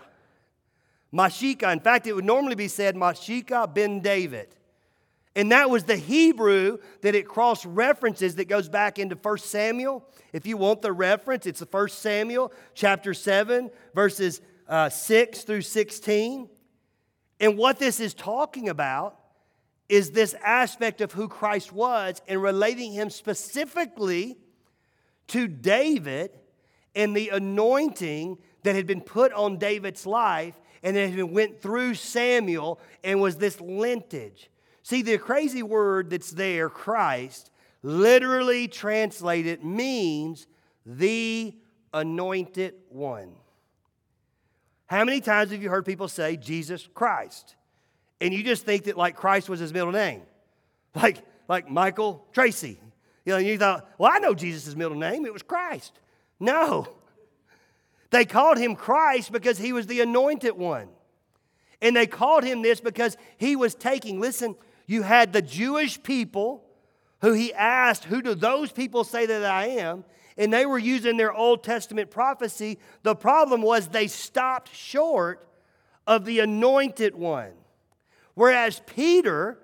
Mashika. 1.13 1.71
In 1.71 1.79
fact, 1.79 2.07
it 2.07 2.13
would 2.13 2.25
normally 2.25 2.55
be 2.55 2.67
said 2.67 2.95
Mashika 2.95 3.71
ben 3.71 3.99
David. 3.99 4.55
And 5.35 5.51
that 5.51 5.69
was 5.69 5.83
the 5.83 5.95
Hebrew 5.95 6.77
that 7.01 7.15
it 7.15 7.27
cross 7.27 7.65
references 7.65 8.35
that 8.35 8.45
goes 8.45 8.69
back 8.69 8.99
into 8.99 9.15
1 9.15 9.37
Samuel. 9.39 10.05
If 10.31 10.45
you 10.45 10.57
want 10.57 10.81
the 10.81 10.91
reference, 10.91 11.45
it's 11.45 11.59
the 11.59 11.67
1 11.69 11.89
Samuel 11.89 12.53
chapter 12.75 13.13
7, 13.13 13.71
verses 13.95 14.41
uh, 14.67 14.89
6 14.89 15.41
through 15.41 15.63
16. 15.63 16.49
And 17.39 17.57
what 17.57 17.79
this 17.79 17.99
is 17.99 18.13
talking 18.13 18.69
about 18.69 19.19
is 19.89 20.11
this 20.11 20.33
aspect 20.43 21.01
of 21.01 21.11
who 21.11 21.27
Christ 21.27 21.71
was 21.71 22.21
and 22.27 22.41
relating 22.41 22.93
him 22.93 23.09
specifically 23.09 24.37
to 25.27 25.47
David 25.47 26.31
and 26.95 27.15
the 27.15 27.29
anointing 27.29 28.37
that 28.63 28.75
had 28.75 28.87
been 28.87 29.01
put 29.01 29.33
on 29.33 29.57
David's 29.57 30.05
life 30.05 30.55
and 30.83 30.95
that 30.95 31.29
went 31.29 31.61
through 31.61 31.95
Samuel 31.95 32.79
and 33.03 33.21
was 33.21 33.37
this 33.37 33.57
lintage. 33.57 34.47
See, 34.83 35.01
the 35.01 35.17
crazy 35.17 35.63
word 35.63 36.09
that's 36.09 36.31
there, 36.31 36.69
Christ, 36.69 37.51
literally 37.81 38.67
translated 38.67 39.63
means 39.63 40.47
the 40.85 41.55
anointed 41.93 42.75
one. 42.89 43.33
How 44.87 45.05
many 45.05 45.21
times 45.21 45.51
have 45.51 45.63
you 45.63 45.69
heard 45.69 45.85
people 45.85 46.07
say 46.07 46.35
Jesus 46.37 46.87
Christ? 46.93 47.55
And 48.23 48.33
you 48.33 48.41
just 48.41 48.65
think 48.65 48.85
that 48.85 48.97
like 48.97 49.17
Christ 49.17 49.49
was 49.49 49.59
his 49.59 49.73
middle 49.73 49.91
name. 49.91 50.21
Like, 50.95 51.23
like 51.49 51.69
Michael 51.69 52.25
Tracy. 52.31 52.79
You 53.25 53.33
know, 53.33 53.37
and 53.37 53.47
you 53.47 53.57
thought, 53.57 53.89
well, 53.97 54.11
I 54.13 54.19
know 54.19 54.33
Jesus' 54.33 54.75
middle 54.75 54.95
name. 54.95 55.25
It 55.25 55.33
was 55.33 55.41
Christ. 55.41 55.99
No. 56.39 56.87
They 58.11 58.23
called 58.23 58.57
him 58.57 58.75
Christ 58.75 59.31
because 59.31 59.57
he 59.57 59.73
was 59.73 59.87
the 59.87 60.01
anointed 60.01 60.55
one. 60.55 60.87
And 61.81 61.95
they 61.95 62.07
called 62.07 62.43
him 62.43 62.61
this 62.61 62.79
because 62.79 63.17
he 63.37 63.55
was 63.55 63.75
taking, 63.75 64.21
listen, 64.21 64.55
you 64.85 65.01
had 65.01 65.33
the 65.33 65.41
Jewish 65.41 66.01
people 66.01 66.63
who 67.21 67.33
he 67.33 67.53
asked, 67.53 68.05
Who 68.05 68.21
do 68.21 68.35
those 68.35 68.71
people 68.71 69.03
say 69.03 69.25
that 69.25 69.43
I 69.43 69.65
am? 69.65 70.05
And 70.37 70.53
they 70.53 70.65
were 70.65 70.79
using 70.79 71.17
their 71.17 71.33
Old 71.33 71.63
Testament 71.63 72.09
prophecy. 72.09 72.77
The 73.01 73.15
problem 73.15 73.61
was 73.61 73.87
they 73.87 74.07
stopped 74.07 74.73
short 74.73 75.45
of 76.07 76.23
the 76.23 76.39
anointed 76.39 77.15
one. 77.15 77.53
Whereas 78.35 78.81
Peter, 78.85 79.59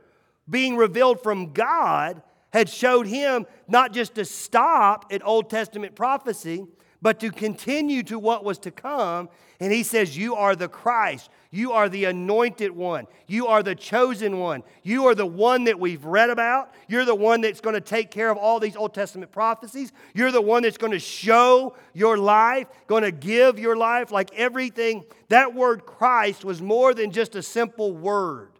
being 0.50 0.78
revealed 0.78 1.22
from 1.22 1.54
God, 1.54 2.22
had 2.52 2.70
showed 2.70 3.08
him 3.08 3.46
not 3.68 3.94
just 3.94 4.16
to 4.16 4.26
stop 4.26 5.06
at 5.12 5.26
Old 5.26 5.50
Testament 5.50 5.96
prophecy, 5.96 6.66
but 7.02 7.20
to 7.22 7.32
continue 7.32 8.04
to 8.04 8.20
what 8.20 8.44
was 8.44 8.60
to 8.60 8.72
come. 8.72 9.30
And 9.60 9.72
he 9.72 9.84
says, 9.84 10.18
You 10.18 10.36
are 10.36 10.56
the 10.56 10.68
Christ. 10.68 11.30
You 11.52 11.72
are 11.72 11.90
the 11.90 12.06
anointed 12.06 12.72
one. 12.72 13.08
You 13.26 13.48
are 13.48 13.64
the 13.64 13.74
chosen 13.74 14.38
one. 14.38 14.64
You 14.84 15.08
are 15.08 15.16
the 15.16 15.26
one 15.26 15.64
that 15.64 15.80
we've 15.80 16.06
read 16.06 16.30
about. 16.30 16.72
You're 16.88 17.06
the 17.06 17.16
one 17.16 17.42
that's 17.42 17.60
going 17.60 17.74
to 17.74 17.82
take 17.82 18.12
care 18.12 18.30
of 18.30 18.38
all 18.38 18.60
these 18.60 18.76
Old 18.76 18.94
Testament 18.94 19.32
prophecies. 19.32 19.92
You're 20.14 20.32
the 20.32 20.42
one 20.42 20.62
that's 20.62 20.78
going 20.78 20.92
to 20.92 21.00
show 21.00 21.76
your 21.94 22.18
life, 22.18 22.68
going 22.86 23.02
to 23.02 23.12
give 23.12 23.58
your 23.58 23.76
life 23.76 24.12
like 24.12 24.32
everything. 24.36 25.06
That 25.30 25.56
word 25.56 25.88
Christ 25.88 26.46
was 26.46 26.62
more 26.62 26.94
than 26.94 27.12
just 27.12 27.36
a 27.36 27.42
simple 27.42 27.94
word. 27.94 28.59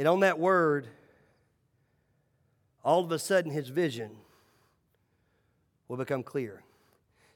And 0.00 0.08
on 0.08 0.20
that 0.20 0.38
word, 0.38 0.86
all 2.82 3.04
of 3.04 3.12
a 3.12 3.18
sudden 3.18 3.50
his 3.50 3.68
vision 3.68 4.12
will 5.88 5.98
become 5.98 6.22
clear. 6.22 6.62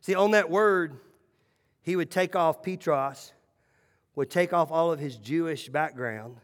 See, 0.01 0.15
on 0.15 0.31
that 0.31 0.49
word, 0.49 0.99
he 1.83 1.95
would 1.95 2.11
take 2.11 2.35
off 2.35 2.63
Petros, 2.63 3.35
would 4.15 4.31
take 4.31 4.55
off 4.55 4.73
all 4.73 4.91
of 4.91 4.99
his 4.99 5.19
Jewish 5.19 5.69
background, 5.69 6.39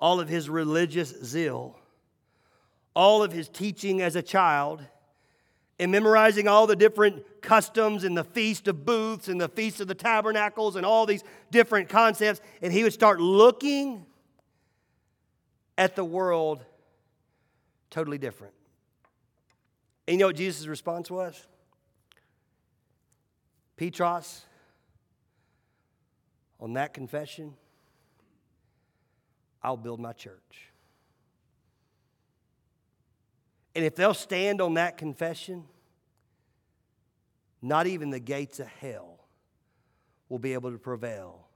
all 0.00 0.18
of 0.18 0.28
his 0.28 0.50
religious 0.50 1.10
zeal, 1.24 1.78
all 2.92 3.22
of 3.22 3.30
his 3.30 3.48
teaching 3.48 4.02
as 4.02 4.16
a 4.16 4.22
child, 4.22 4.84
and 5.78 5.92
memorizing 5.92 6.48
all 6.48 6.66
the 6.66 6.74
different 6.74 7.40
customs 7.40 8.02
and 8.02 8.16
the 8.16 8.24
Feast 8.24 8.66
of 8.66 8.84
Booths 8.84 9.28
and 9.28 9.40
the 9.40 9.48
Feast 9.48 9.80
of 9.80 9.86
the 9.86 9.94
Tabernacles 9.94 10.74
and 10.74 10.84
all 10.84 11.06
these 11.06 11.22
different 11.52 11.88
concepts. 11.88 12.40
And 12.62 12.72
he 12.72 12.82
would 12.82 12.92
start 12.92 13.20
looking 13.20 14.04
at 15.78 15.94
the 15.94 16.04
world 16.04 16.64
totally 17.88 18.18
different. 18.18 18.52
And 20.06 20.14
you 20.14 20.18
know 20.18 20.26
what 20.26 20.36
Jesus' 20.36 20.66
response 20.66 21.10
was? 21.10 21.46
Petros, 23.76 24.44
on 26.58 26.72
that 26.72 26.92
confession, 26.92 27.54
I'll 29.62 29.76
build 29.76 30.00
my 30.00 30.12
church. 30.12 30.72
And 33.76 33.84
if 33.84 33.94
they'll 33.94 34.14
stand 34.14 34.60
on 34.60 34.74
that 34.74 34.98
confession, 34.98 35.64
not 37.62 37.86
even 37.86 38.10
the 38.10 38.18
gates 38.18 38.58
of 38.58 38.66
hell 38.66 39.20
will 40.28 40.40
be 40.40 40.54
able 40.54 40.72
to 40.72 40.78
prevail 40.78 41.46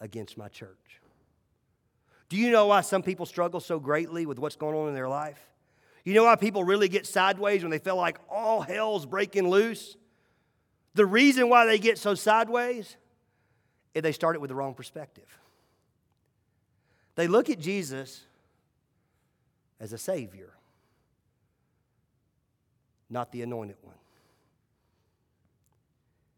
against 0.00 0.38
my 0.38 0.48
church. 0.48 1.01
Do 2.32 2.38
you 2.38 2.50
know 2.50 2.68
why 2.68 2.80
some 2.80 3.02
people 3.02 3.26
struggle 3.26 3.60
so 3.60 3.78
greatly 3.78 4.24
with 4.24 4.38
what's 4.38 4.56
going 4.56 4.74
on 4.74 4.88
in 4.88 4.94
their 4.94 5.06
life? 5.06 5.38
You 6.02 6.14
know 6.14 6.24
why 6.24 6.36
people 6.36 6.64
really 6.64 6.88
get 6.88 7.06
sideways 7.06 7.60
when 7.60 7.70
they 7.70 7.78
feel 7.78 7.96
like 7.96 8.16
all 8.30 8.62
hell's 8.62 9.04
breaking 9.04 9.50
loose? 9.50 9.98
The 10.94 11.04
reason 11.04 11.50
why 11.50 11.66
they 11.66 11.78
get 11.78 11.98
so 11.98 12.14
sideways 12.14 12.96
is 13.92 14.02
they 14.02 14.12
start 14.12 14.34
it 14.34 14.40
with 14.40 14.48
the 14.48 14.54
wrong 14.54 14.72
perspective. 14.72 15.26
They 17.16 17.26
look 17.28 17.50
at 17.50 17.58
Jesus 17.58 18.22
as 19.78 19.92
a 19.92 19.98
Savior, 19.98 20.54
not 23.10 23.30
the 23.30 23.42
anointed 23.42 23.76
one. 23.82 23.94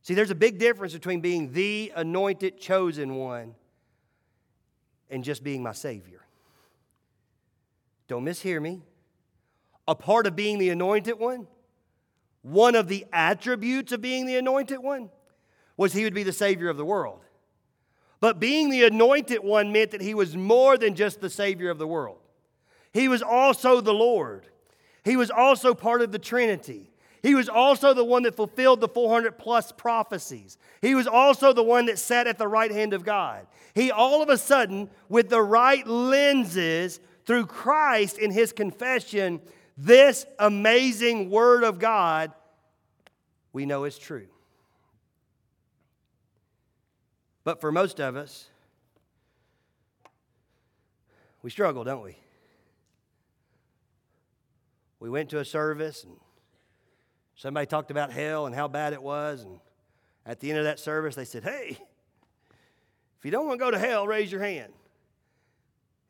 See, 0.02 0.14
there's 0.14 0.32
a 0.32 0.34
big 0.34 0.58
difference 0.58 0.92
between 0.92 1.20
being 1.20 1.52
the 1.52 1.92
anointed, 1.94 2.58
chosen 2.58 3.14
one 3.14 3.54
and 5.14 5.22
just 5.22 5.44
being 5.44 5.62
my 5.62 5.70
Savior. 5.70 6.26
Don't 8.08 8.24
mishear 8.24 8.60
me 8.60 8.82
a 9.86 9.94
part 9.94 10.26
of 10.26 10.34
being 10.34 10.58
the 10.58 10.70
anointed 10.70 11.20
one, 11.20 11.46
one 12.42 12.74
of 12.74 12.88
the 12.88 13.06
attributes 13.12 13.92
of 13.92 14.00
being 14.00 14.26
the 14.26 14.36
anointed 14.36 14.80
one, 14.80 15.10
was 15.76 15.92
he 15.92 16.02
would 16.02 16.14
be 16.14 16.24
the 16.24 16.32
Savior 16.32 16.68
of 16.68 16.76
the 16.76 16.84
world. 16.84 17.20
But 18.18 18.40
being 18.40 18.70
the 18.70 18.82
anointed 18.84 19.44
one 19.44 19.70
meant 19.70 19.92
that 19.92 20.00
he 20.00 20.14
was 20.14 20.36
more 20.36 20.76
than 20.76 20.96
just 20.96 21.20
the 21.20 21.30
Savior 21.30 21.70
of 21.70 21.78
the 21.78 21.86
world. 21.86 22.18
He 22.92 23.06
was 23.06 23.22
also 23.22 23.80
the 23.80 23.94
Lord. 23.94 24.48
He 25.04 25.16
was 25.16 25.30
also 25.30 25.74
part 25.74 26.02
of 26.02 26.10
the 26.10 26.18
Trinity. 26.18 26.90
He 27.24 27.34
was 27.34 27.48
also 27.48 27.94
the 27.94 28.04
one 28.04 28.24
that 28.24 28.36
fulfilled 28.36 28.82
the 28.82 28.88
400 28.88 29.38
plus 29.38 29.72
prophecies. 29.72 30.58
He 30.82 30.94
was 30.94 31.06
also 31.06 31.54
the 31.54 31.62
one 31.62 31.86
that 31.86 31.98
sat 31.98 32.26
at 32.26 32.36
the 32.36 32.46
right 32.46 32.70
hand 32.70 32.92
of 32.92 33.02
God. 33.02 33.46
He 33.74 33.90
all 33.90 34.22
of 34.22 34.28
a 34.28 34.36
sudden, 34.36 34.90
with 35.08 35.30
the 35.30 35.40
right 35.40 35.86
lenses 35.86 37.00
through 37.24 37.46
Christ 37.46 38.18
in 38.18 38.30
his 38.30 38.52
confession, 38.52 39.40
this 39.78 40.26
amazing 40.38 41.30
word 41.30 41.64
of 41.64 41.78
God 41.78 42.30
we 43.54 43.64
know 43.64 43.84
is 43.84 43.96
true. 43.96 44.26
But 47.42 47.58
for 47.58 47.72
most 47.72 48.02
of 48.02 48.16
us, 48.16 48.50
we 51.40 51.48
struggle, 51.48 51.84
don't 51.84 52.04
we? 52.04 52.18
We 55.00 55.08
went 55.08 55.30
to 55.30 55.38
a 55.38 55.44
service 55.46 56.04
and 56.04 56.16
somebody 57.36 57.66
talked 57.66 57.90
about 57.90 58.12
hell 58.12 58.46
and 58.46 58.54
how 58.54 58.68
bad 58.68 58.92
it 58.92 59.02
was. 59.02 59.42
And 59.42 59.60
at 60.26 60.40
the 60.40 60.50
end 60.50 60.58
of 60.58 60.64
that 60.64 60.78
service, 60.78 61.14
they 61.14 61.24
said, 61.24 61.44
Hey, 61.44 61.78
if 63.18 63.24
you 63.24 63.30
don't 63.30 63.46
want 63.46 63.58
to 63.58 63.64
go 63.64 63.70
to 63.70 63.78
hell, 63.78 64.06
raise 64.06 64.30
your 64.30 64.42
hand. 64.42 64.72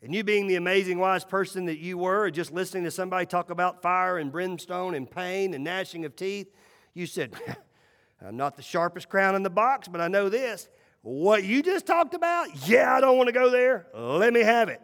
And 0.03 0.15
you, 0.15 0.23
being 0.23 0.47
the 0.47 0.57
amazing 0.57 0.99
wise 0.99 1.25
person 1.25 1.65
that 1.65 1.79
you 1.79 1.97
were, 1.97 2.31
just 2.31 2.53
listening 2.53 2.85
to 2.85 2.91
somebody 2.91 3.25
talk 3.25 3.51
about 3.51 3.81
fire 3.81 4.19
and 4.19 4.31
brimstone 4.31 4.95
and 4.95 5.11
pain 5.11 5.55
and 5.55 5.65
gnashing 5.65 6.05
of 6.05 6.15
teeth, 6.15 6.53
you 6.93 7.07
said, 7.07 7.33
I'm 8.27 8.37
not 8.37 8.57
the 8.57 8.63
sharpest 8.63 9.09
crown 9.09 9.35
in 9.35 9.43
the 9.43 9.51
box, 9.51 9.89
but 9.89 10.03
I 10.03 10.09
know 10.09 10.29
this. 10.29 10.69
What 11.01 11.45
you 11.45 11.63
just 11.63 11.87
talked 11.87 12.15
about? 12.15 12.69
Yeah, 12.69 12.95
I 12.95 13.01
don't 13.01 13.17
want 13.17 13.29
to 13.29 13.33
go 13.33 13.49
there. 13.49 13.87
Let 13.95 14.33
me 14.33 14.41
have 14.41 14.69
it. 14.69 14.81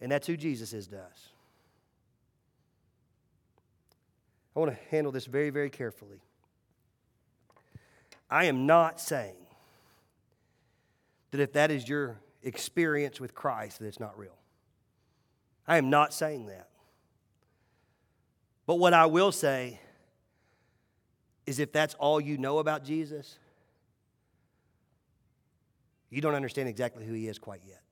And 0.00 0.10
that's 0.10 0.26
who 0.26 0.36
Jesus 0.36 0.72
is 0.72 0.86
to 0.88 0.98
us. 0.98 1.28
I 4.58 4.60
want 4.60 4.72
to 4.72 4.84
handle 4.90 5.12
this 5.12 5.26
very, 5.26 5.50
very 5.50 5.70
carefully. 5.70 6.20
I 8.28 8.46
am 8.46 8.66
not 8.66 9.00
saying 9.00 9.36
that 11.30 11.38
if 11.38 11.52
that 11.52 11.70
is 11.70 11.88
your 11.88 12.18
experience 12.42 13.20
with 13.20 13.36
Christ, 13.36 13.78
that 13.78 13.86
it's 13.86 14.00
not 14.00 14.18
real. 14.18 14.36
I 15.68 15.78
am 15.78 15.90
not 15.90 16.12
saying 16.12 16.46
that. 16.46 16.70
But 18.66 18.80
what 18.80 18.94
I 18.94 19.06
will 19.06 19.30
say 19.30 19.78
is 21.46 21.60
if 21.60 21.70
that's 21.70 21.94
all 21.94 22.20
you 22.20 22.36
know 22.36 22.58
about 22.58 22.82
Jesus, 22.82 23.38
you 26.10 26.20
don't 26.20 26.34
understand 26.34 26.68
exactly 26.68 27.04
who 27.04 27.12
he 27.12 27.28
is 27.28 27.38
quite 27.38 27.60
yet. 27.64 27.82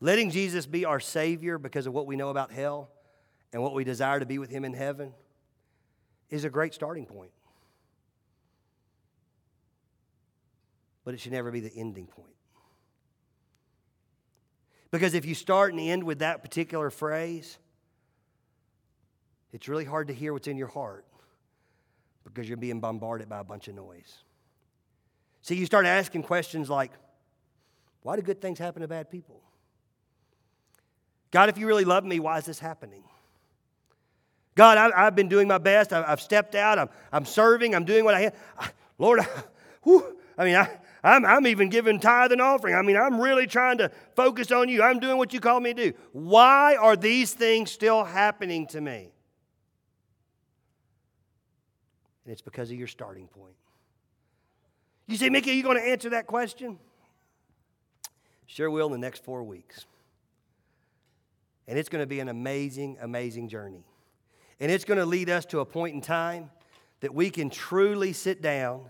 Letting 0.00 0.30
Jesus 0.30 0.66
be 0.66 0.84
our 0.84 1.00
Savior 1.00 1.58
because 1.58 1.86
of 1.86 1.92
what 1.92 2.06
we 2.06 2.16
know 2.16 2.28
about 2.28 2.52
hell 2.52 2.90
and 3.52 3.62
what 3.62 3.74
we 3.74 3.84
desire 3.84 4.20
to 4.20 4.26
be 4.26 4.38
with 4.38 4.50
Him 4.50 4.64
in 4.64 4.74
heaven 4.74 5.12
is 6.28 6.44
a 6.44 6.50
great 6.50 6.74
starting 6.74 7.06
point. 7.06 7.30
But 11.04 11.14
it 11.14 11.20
should 11.20 11.32
never 11.32 11.50
be 11.50 11.60
the 11.60 11.72
ending 11.74 12.06
point. 12.06 12.34
Because 14.90 15.14
if 15.14 15.24
you 15.24 15.34
start 15.34 15.72
and 15.72 15.80
end 15.80 16.04
with 16.04 16.18
that 16.18 16.42
particular 16.42 16.90
phrase, 16.90 17.58
it's 19.52 19.68
really 19.68 19.84
hard 19.84 20.08
to 20.08 20.14
hear 20.14 20.32
what's 20.32 20.48
in 20.48 20.56
your 20.56 20.68
heart 20.68 21.04
because 22.24 22.48
you're 22.48 22.56
being 22.56 22.80
bombarded 22.80 23.28
by 23.28 23.38
a 23.38 23.44
bunch 23.44 23.68
of 23.68 23.74
noise. 23.74 24.24
See, 25.42 25.54
you 25.54 25.64
start 25.64 25.86
asking 25.86 26.24
questions 26.24 26.68
like, 26.68 26.90
why 28.02 28.16
do 28.16 28.22
good 28.22 28.40
things 28.40 28.58
happen 28.58 28.82
to 28.82 28.88
bad 28.88 29.10
people? 29.10 29.40
God, 31.36 31.50
if 31.50 31.58
you 31.58 31.66
really 31.66 31.84
love 31.84 32.02
me, 32.02 32.18
why 32.18 32.38
is 32.38 32.46
this 32.46 32.58
happening? 32.58 33.02
God, 34.54 34.78
I, 34.78 35.04
have 35.04 35.14
been 35.14 35.28
doing 35.28 35.46
my 35.46 35.58
best. 35.58 35.92
I, 35.92 36.02
have 36.08 36.22
stepped 36.22 36.54
out. 36.54 36.78
I'm, 36.78 36.88
I'm 37.12 37.26
serving. 37.26 37.74
I'm 37.74 37.84
doing 37.84 38.06
what 38.06 38.14
I 38.14 38.30
can. 38.30 38.70
Lord, 38.98 39.20
I, 39.20 39.26
whew, 39.82 40.16
I 40.38 40.46
mean, 40.46 40.56
I, 40.56 40.70
I'm, 41.04 41.26
I'm 41.26 41.46
even 41.46 41.68
giving 41.68 42.00
tithe 42.00 42.32
and 42.32 42.40
offering. 42.40 42.74
I 42.74 42.80
mean, 42.80 42.96
I'm 42.96 43.20
really 43.20 43.46
trying 43.46 43.76
to 43.76 43.90
focus 44.14 44.50
on 44.50 44.70
you. 44.70 44.82
I'm 44.82 44.98
doing 44.98 45.18
what 45.18 45.34
you 45.34 45.40
call 45.40 45.60
me 45.60 45.74
to 45.74 45.90
do. 45.90 45.98
Why 46.12 46.74
are 46.76 46.96
these 46.96 47.34
things 47.34 47.70
still 47.70 48.02
happening 48.02 48.66
to 48.68 48.80
me? 48.80 49.10
And 52.24 52.32
it's 52.32 52.40
because 52.40 52.70
of 52.70 52.78
your 52.78 52.88
starting 52.88 53.28
point. 53.28 53.56
You 55.06 55.18
say, 55.18 55.28
Mickey, 55.28 55.50
are 55.50 55.54
you 55.54 55.62
going 55.62 55.76
to 55.76 55.86
answer 55.86 56.08
that 56.08 56.26
question? 56.26 56.78
Sure 58.46 58.70
will 58.70 58.86
in 58.86 58.92
the 58.92 58.96
next 58.96 59.22
four 59.22 59.42
weeks. 59.42 59.84
And 61.68 61.78
it's 61.78 61.88
going 61.88 62.02
to 62.02 62.06
be 62.06 62.20
an 62.20 62.28
amazing, 62.28 62.98
amazing 63.00 63.48
journey. 63.48 63.84
And 64.60 64.70
it's 64.70 64.84
going 64.84 64.98
to 64.98 65.06
lead 65.06 65.28
us 65.28 65.44
to 65.46 65.60
a 65.60 65.64
point 65.64 65.94
in 65.94 66.00
time 66.00 66.50
that 67.00 67.14
we 67.14 67.30
can 67.30 67.50
truly 67.50 68.12
sit 68.12 68.40
down. 68.40 68.82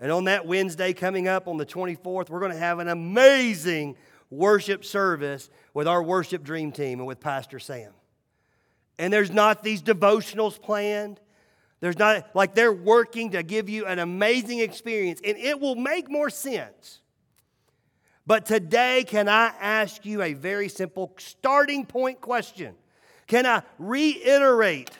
And 0.00 0.10
on 0.10 0.24
that 0.24 0.46
Wednesday 0.46 0.92
coming 0.92 1.28
up 1.28 1.48
on 1.48 1.58
the 1.58 1.66
24th, 1.66 2.30
we're 2.30 2.40
going 2.40 2.52
to 2.52 2.58
have 2.58 2.78
an 2.78 2.88
amazing 2.88 3.96
worship 4.30 4.84
service 4.84 5.50
with 5.74 5.86
our 5.86 6.02
worship 6.02 6.42
dream 6.42 6.72
team 6.72 6.98
and 6.98 7.06
with 7.06 7.20
Pastor 7.20 7.58
Sam. 7.58 7.92
And 8.98 9.12
there's 9.12 9.30
not 9.30 9.62
these 9.62 9.82
devotionals 9.82 10.60
planned. 10.60 11.20
There's 11.80 11.98
not, 11.98 12.34
like, 12.34 12.54
they're 12.54 12.72
working 12.72 13.32
to 13.32 13.42
give 13.42 13.68
you 13.68 13.86
an 13.86 13.98
amazing 13.98 14.60
experience, 14.60 15.20
and 15.24 15.36
it 15.36 15.60
will 15.60 15.74
make 15.74 16.08
more 16.08 16.30
sense. 16.30 17.00
But 18.26 18.46
today, 18.46 19.04
can 19.06 19.28
I 19.28 19.52
ask 19.60 20.06
you 20.06 20.22
a 20.22 20.32
very 20.34 20.68
simple 20.68 21.12
starting 21.18 21.84
point 21.84 22.20
question? 22.20 22.74
Can 23.26 23.46
I 23.46 23.62
reiterate 23.78 24.90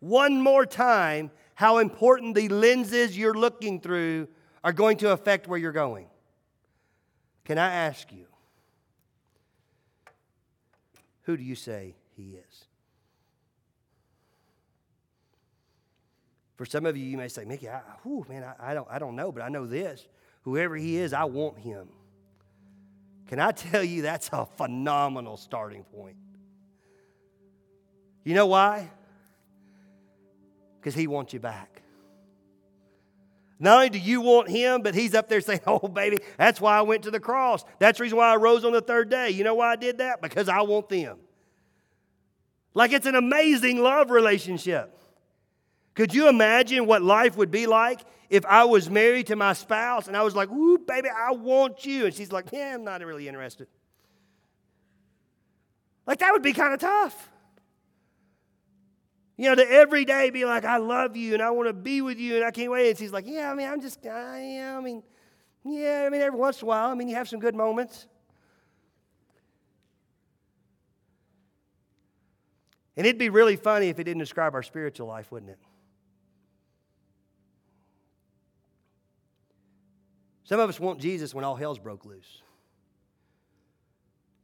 one 0.00 0.40
more 0.40 0.66
time 0.66 1.30
how 1.54 1.78
important 1.78 2.34
the 2.34 2.48
lenses 2.48 3.16
you're 3.16 3.34
looking 3.34 3.80
through 3.80 4.28
are 4.62 4.72
going 4.72 4.98
to 4.98 5.12
affect 5.12 5.48
where 5.48 5.58
you're 5.58 5.72
going? 5.72 6.06
Can 7.44 7.58
I 7.58 7.72
ask 7.72 8.12
you, 8.12 8.26
who 11.22 11.36
do 11.36 11.42
you 11.42 11.54
say 11.54 11.94
he 12.16 12.34
is? 12.34 12.64
For 16.56 16.66
some 16.66 16.86
of 16.86 16.96
you, 16.96 17.04
you 17.04 17.16
may 17.16 17.28
say, 17.28 17.44
Mickey, 17.44 17.68
I, 17.68 17.80
whew, 18.02 18.26
man, 18.28 18.42
I, 18.42 18.70
I, 18.70 18.74
don't, 18.74 18.88
I 18.90 18.98
don't 18.98 19.14
know, 19.14 19.30
but 19.30 19.42
I 19.42 19.48
know 19.48 19.66
this. 19.66 20.06
Whoever 20.42 20.76
he 20.76 20.96
is, 20.96 21.12
I 21.12 21.24
want 21.24 21.58
him. 21.58 21.88
Can 23.28 23.40
I 23.40 23.50
tell 23.52 23.82
you 23.82 24.02
that's 24.02 24.30
a 24.32 24.46
phenomenal 24.46 25.36
starting 25.36 25.84
point? 25.84 26.16
You 28.24 28.34
know 28.34 28.46
why? 28.46 28.90
Because 30.80 30.94
he 30.94 31.06
wants 31.06 31.32
you 31.32 31.40
back. 31.40 31.82
Not 33.58 33.76
only 33.76 33.90
do 33.90 33.98
you 33.98 34.20
want 34.20 34.48
him, 34.48 34.82
but 34.82 34.94
he's 34.94 35.14
up 35.14 35.28
there 35.28 35.40
saying, 35.40 35.60
Oh, 35.66 35.88
baby, 35.88 36.18
that's 36.36 36.60
why 36.60 36.76
I 36.76 36.82
went 36.82 37.04
to 37.04 37.10
the 37.10 37.20
cross. 37.20 37.64
That's 37.78 37.98
the 37.98 38.02
reason 38.02 38.18
why 38.18 38.32
I 38.32 38.36
rose 38.36 38.64
on 38.64 38.72
the 38.72 38.80
third 38.80 39.08
day. 39.08 39.30
You 39.30 39.44
know 39.44 39.54
why 39.54 39.72
I 39.72 39.76
did 39.76 39.98
that? 39.98 40.20
Because 40.20 40.48
I 40.48 40.60
want 40.62 40.88
them. 40.88 41.18
Like 42.74 42.92
it's 42.92 43.06
an 43.06 43.14
amazing 43.14 43.82
love 43.82 44.10
relationship. 44.10 44.92
Could 45.94 46.14
you 46.14 46.28
imagine 46.28 46.84
what 46.84 47.00
life 47.00 47.36
would 47.36 47.50
be 47.50 47.66
like 47.66 48.00
if 48.28 48.44
I 48.46 48.64
was 48.64 48.90
married 48.90 49.28
to 49.28 49.36
my 49.36 49.52
spouse 49.52 50.08
and 50.08 50.16
I 50.16 50.22
was 50.22 50.34
like, 50.34 50.50
Ooh, 50.50 50.78
baby, 50.78 51.08
I 51.08 51.32
want 51.32 51.84
you. 51.86 52.06
And 52.06 52.14
she's 52.14 52.32
like, 52.32 52.46
Yeah, 52.52 52.74
I'm 52.74 52.84
not 52.84 53.00
really 53.02 53.28
interested. 53.28 53.68
Like, 56.06 56.18
that 56.20 56.32
would 56.32 56.42
be 56.42 56.52
kind 56.52 56.72
of 56.72 56.80
tough. 56.80 57.30
You 59.36 59.50
know, 59.50 59.56
to 59.56 59.70
every 59.70 60.04
day 60.04 60.30
be 60.30 60.44
like, 60.44 60.64
I 60.64 60.78
love 60.78 61.16
you 61.16 61.34
and 61.34 61.42
I 61.42 61.50
want 61.50 61.68
to 61.68 61.74
be 61.74 62.00
with 62.00 62.18
you 62.18 62.36
and 62.36 62.44
I 62.44 62.50
can't 62.50 62.70
wait. 62.70 62.90
And 62.90 62.98
she's 62.98 63.12
like, 63.12 63.26
Yeah, 63.26 63.50
I 63.50 63.54
mean, 63.54 63.68
I'm 63.68 63.80
just, 63.80 64.04
I, 64.06 64.76
I 64.76 64.80
mean, 64.80 65.02
yeah, 65.64 66.04
I 66.06 66.10
mean, 66.10 66.20
every 66.20 66.38
once 66.38 66.62
in 66.62 66.66
a 66.66 66.68
while, 66.68 66.90
I 66.90 66.94
mean, 66.94 67.08
you 67.08 67.16
have 67.16 67.28
some 67.28 67.40
good 67.40 67.54
moments. 67.54 68.06
And 72.96 73.06
it'd 73.06 73.18
be 73.18 73.28
really 73.28 73.56
funny 73.56 73.88
if 73.88 73.98
it 73.98 74.04
didn't 74.04 74.20
describe 74.20 74.54
our 74.54 74.62
spiritual 74.62 75.06
life, 75.06 75.30
wouldn't 75.30 75.50
it? 75.50 75.58
Some 80.46 80.60
of 80.60 80.68
us 80.68 80.78
want 80.78 81.00
Jesus 81.00 81.34
when 81.34 81.44
all 81.44 81.56
hell's 81.56 81.80
broke 81.80 82.04
loose. 82.04 82.40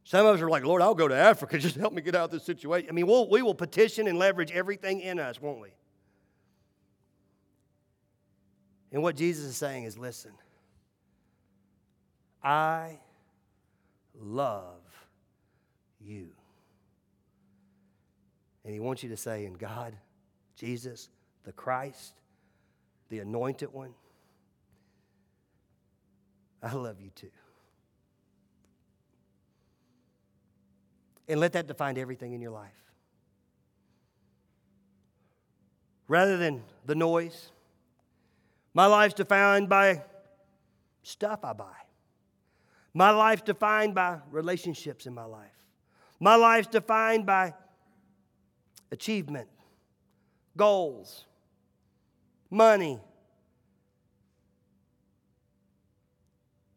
Some 0.02 0.26
of 0.26 0.34
us 0.34 0.42
are 0.42 0.50
like, 0.50 0.64
Lord, 0.64 0.82
I'll 0.82 0.96
go 0.96 1.06
to 1.06 1.14
Africa. 1.14 1.58
Just 1.60 1.76
help 1.76 1.92
me 1.92 2.02
get 2.02 2.16
out 2.16 2.24
of 2.24 2.30
this 2.32 2.42
situation. 2.42 2.90
I 2.90 2.92
mean, 2.92 3.06
we'll, 3.06 3.30
we 3.30 3.40
will 3.40 3.54
petition 3.54 4.08
and 4.08 4.18
leverage 4.18 4.50
everything 4.50 5.00
in 5.00 5.20
us, 5.20 5.40
won't 5.40 5.60
we? 5.60 5.68
And 8.90 9.00
what 9.00 9.14
Jesus 9.14 9.44
is 9.44 9.56
saying 9.56 9.84
is 9.84 9.96
listen, 9.96 10.32
I 12.42 12.98
love 14.20 14.82
you. 16.00 16.30
And 18.64 18.74
he 18.74 18.80
wants 18.80 19.04
you 19.04 19.08
to 19.10 19.16
say, 19.16 19.46
in 19.46 19.54
God, 19.54 19.94
Jesus, 20.56 21.10
the 21.44 21.52
Christ, 21.52 22.14
the 23.08 23.20
anointed 23.20 23.72
one. 23.72 23.94
I 26.62 26.75
love 26.75 27.01
you 27.01 27.11
too. 27.11 27.31
And 31.29 31.40
let 31.40 31.53
that 31.55 31.66
define 31.66 31.98
everything 31.98 32.33
in 32.33 32.40
your 32.40 32.51
life. 32.51 32.70
Rather 36.09 36.37
than 36.37 36.62
the 36.85 36.94
noise, 36.94 37.51
my 38.75 38.87
life's 38.87 39.14
defined 39.14 39.68
by 39.68 40.03
stuff 41.03 41.40
I 41.44 41.53
buy. 41.53 41.75
My 42.94 43.11
life's 43.11 43.42
defined 43.42 43.94
by 43.94 44.18
relationships 44.31 45.07
in 45.07 45.14
my 45.14 45.25
life. 45.25 45.48
My 46.20 46.37
life's 46.37 46.68
defined 46.68 47.27
by 47.27 47.55
achievement, 48.90 49.48
goals, 50.57 51.25
money. 52.51 53.01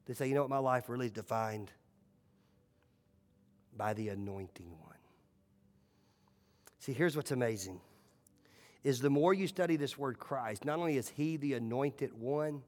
They 0.05 0.13
say, 0.13 0.27
you 0.27 0.35
know 0.35 0.41
what, 0.41 0.49
my 0.49 0.59
life 0.59 0.89
really 0.89 1.07
is 1.07 1.11
defined 1.11 1.71
by 3.75 3.93
the 3.93 4.09
anointing 4.09 4.71
one. 4.79 4.95
See, 6.79 6.93
here's 6.93 7.15
what's 7.15 7.31
amazing 7.31 7.81
is 8.83 8.99
the 8.99 9.09
more 9.09 9.33
you 9.33 9.47
study 9.47 9.77
this 9.77 9.97
word 9.97 10.19
Christ, 10.19 10.63
not 10.63 10.77
only 10.77 10.97
is 10.97 11.09
he 11.09 11.37
the 11.37 11.55
anointed 11.55 12.13
one, 12.13 12.61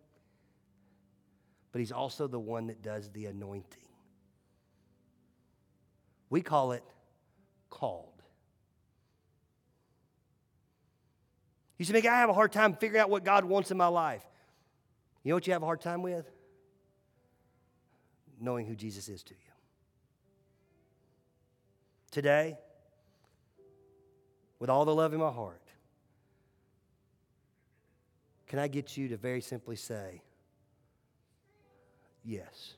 but 1.71 1.78
he's 1.78 1.91
also 1.91 2.26
the 2.26 2.39
one 2.39 2.67
that 2.67 2.82
does 2.82 3.12
the 3.12 3.28
anointing. 3.28 3.84
We 6.32 6.41
call 6.41 6.71
it 6.71 6.84
called. 7.69 8.23
You 11.78 11.86
say, 11.86 11.95
I 12.00 12.19
have 12.19 12.30
a 12.30 12.34
hard 12.34 12.52
time 12.52 12.76
figuring 12.76 13.02
out 13.02 13.12
what 13.12 13.23
God 13.23 13.45
wants 13.45 13.69
in 13.69 13.78
my 13.78 13.88
life. 13.88 14.26
You 15.23 15.30
know 15.30 15.36
what 15.36 15.45
you 15.45 15.54
have 15.54 15.62
a 15.62 15.67
hard 15.67 15.82
time 15.82 16.02
with? 16.02 16.26
Knowing 18.39 18.65
who 18.65 18.76
Jesus 18.76 19.10
is 19.10 19.23
to 19.23 19.34
you. 19.34 19.52
Today, 22.12 22.58
with 24.60 24.69
all 24.69 24.86
the 24.86 24.93
love 24.93 25.13
in 25.13 25.19
my 25.19 25.32
heart, 25.32 25.62
can 28.47 28.60
I 28.60 28.67
get 28.67 28.95
you 28.95 29.10
to 29.10 29.17
very 29.17 29.41
simply 29.41 29.76
say, 29.76 30.21
Yes. 32.23 32.73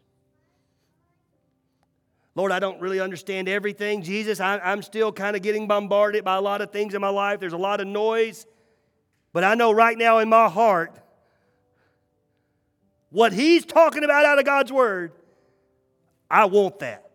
Lord, 2.35 2.51
I 2.51 2.59
don't 2.59 2.79
really 2.79 2.99
understand 2.99 3.49
everything. 3.49 4.03
Jesus, 4.03 4.39
I, 4.39 4.59
am 4.71 4.83
still 4.83 5.11
kind 5.11 5.35
of 5.35 5.41
getting 5.41 5.67
bombarded 5.67 6.23
by 6.23 6.35
a 6.35 6.41
lot 6.41 6.61
of 6.61 6.71
things 6.71 6.93
in 6.93 7.01
my 7.01 7.09
life. 7.09 7.39
There's 7.39 7.53
a 7.53 7.57
lot 7.57 7.81
of 7.81 7.87
noise. 7.87 8.45
But 9.33 9.43
I 9.43 9.55
know 9.55 9.71
right 9.71 9.97
now 9.97 10.19
in 10.19 10.29
my 10.29 10.47
heart 10.47 10.95
what 13.09 13.33
He's 13.33 13.65
talking 13.65 14.03
about 14.03 14.23
out 14.23 14.37
of 14.37 14.45
God's 14.45 14.71
Word, 14.71 15.11
I 16.29 16.45
want 16.45 16.79
that. 16.79 17.08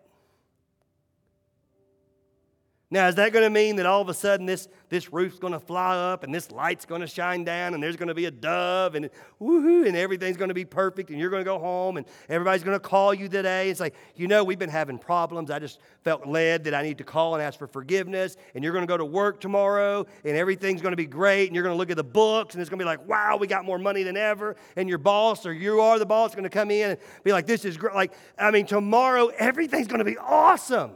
Now, 2.94 3.08
is 3.08 3.16
that 3.16 3.32
going 3.32 3.42
to 3.42 3.50
mean 3.50 3.74
that 3.76 3.86
all 3.86 4.00
of 4.00 4.08
a 4.08 4.14
sudden 4.14 4.46
this, 4.46 4.68
this 4.88 5.12
roof's 5.12 5.40
going 5.40 5.52
to 5.52 5.58
fly 5.58 5.96
up 5.96 6.22
and 6.22 6.32
this 6.32 6.52
light's 6.52 6.84
going 6.84 7.00
to 7.00 7.08
shine 7.08 7.42
down 7.42 7.74
and 7.74 7.82
there's 7.82 7.96
going 7.96 8.06
to 8.06 8.14
be 8.14 8.26
a 8.26 8.30
dove 8.30 8.94
and 8.94 9.10
woohoo 9.42 9.88
and 9.88 9.96
everything's 9.96 10.36
going 10.36 10.46
to 10.46 10.54
be 10.54 10.64
perfect 10.64 11.10
and 11.10 11.18
you're 11.18 11.28
going 11.28 11.40
to 11.40 11.44
go 11.44 11.58
home 11.58 11.96
and 11.96 12.06
everybody's 12.28 12.62
going 12.62 12.76
to 12.76 12.78
call 12.78 13.12
you 13.12 13.28
today? 13.28 13.68
It's 13.68 13.80
like, 13.80 13.96
you 14.14 14.28
know, 14.28 14.44
we've 14.44 14.60
been 14.60 14.70
having 14.70 14.96
problems. 14.96 15.50
I 15.50 15.58
just 15.58 15.80
felt 16.04 16.24
led 16.24 16.62
that 16.64 16.74
I 16.74 16.82
need 16.82 16.98
to 16.98 17.04
call 17.04 17.34
and 17.34 17.42
ask 17.42 17.58
for 17.58 17.66
forgiveness 17.66 18.36
and 18.54 18.62
you're 18.62 18.72
going 18.72 18.86
to 18.86 18.88
go 18.88 18.96
to 18.96 19.04
work 19.04 19.40
tomorrow 19.40 20.06
and 20.24 20.36
everything's 20.36 20.80
going 20.80 20.92
to 20.92 20.96
be 20.96 21.06
great 21.06 21.46
and 21.46 21.56
you're 21.56 21.64
going 21.64 21.74
to 21.74 21.78
look 21.78 21.90
at 21.90 21.96
the 21.96 22.04
books 22.04 22.54
and 22.54 22.60
it's 22.60 22.70
going 22.70 22.78
to 22.78 22.84
be 22.84 22.86
like, 22.86 23.04
wow, 23.08 23.36
we 23.36 23.48
got 23.48 23.64
more 23.64 23.80
money 23.80 24.04
than 24.04 24.16
ever. 24.16 24.54
And 24.76 24.88
your 24.88 24.98
boss 24.98 25.46
or 25.46 25.52
you 25.52 25.80
are 25.80 25.98
the 25.98 26.06
boss 26.06 26.30
going 26.36 26.44
to 26.44 26.48
come 26.48 26.70
in 26.70 26.90
and 26.90 27.00
be 27.24 27.32
like, 27.32 27.46
this 27.46 27.64
is 27.64 27.76
great. 27.76 27.96
Like, 27.96 28.12
I 28.38 28.52
mean, 28.52 28.66
tomorrow 28.66 29.32
everything's 29.36 29.88
going 29.88 29.98
to 29.98 30.04
be 30.04 30.16
awesome. 30.16 30.92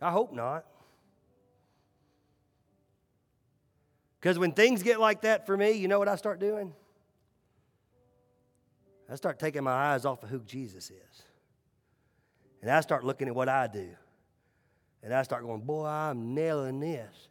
I 0.00 0.10
hope 0.10 0.32
not. 0.32 0.64
Because 4.20 4.38
when 4.38 4.52
things 4.52 4.82
get 4.82 5.00
like 5.00 5.22
that 5.22 5.46
for 5.46 5.56
me, 5.56 5.72
you 5.72 5.88
know 5.88 5.98
what 5.98 6.08
I 6.08 6.16
start 6.16 6.40
doing? 6.40 6.74
I 9.10 9.16
start 9.16 9.38
taking 9.38 9.64
my 9.64 9.72
eyes 9.72 10.04
off 10.04 10.22
of 10.22 10.28
who 10.28 10.40
Jesus 10.40 10.90
is. 10.90 11.22
And 12.62 12.70
I 12.70 12.80
start 12.80 13.04
looking 13.04 13.28
at 13.28 13.34
what 13.34 13.48
I 13.48 13.66
do. 13.66 13.88
And 15.02 15.14
I 15.14 15.22
start 15.22 15.42
going, 15.42 15.62
boy, 15.62 15.86
I'm 15.86 16.34
nailing 16.34 16.80
this. 16.80 17.29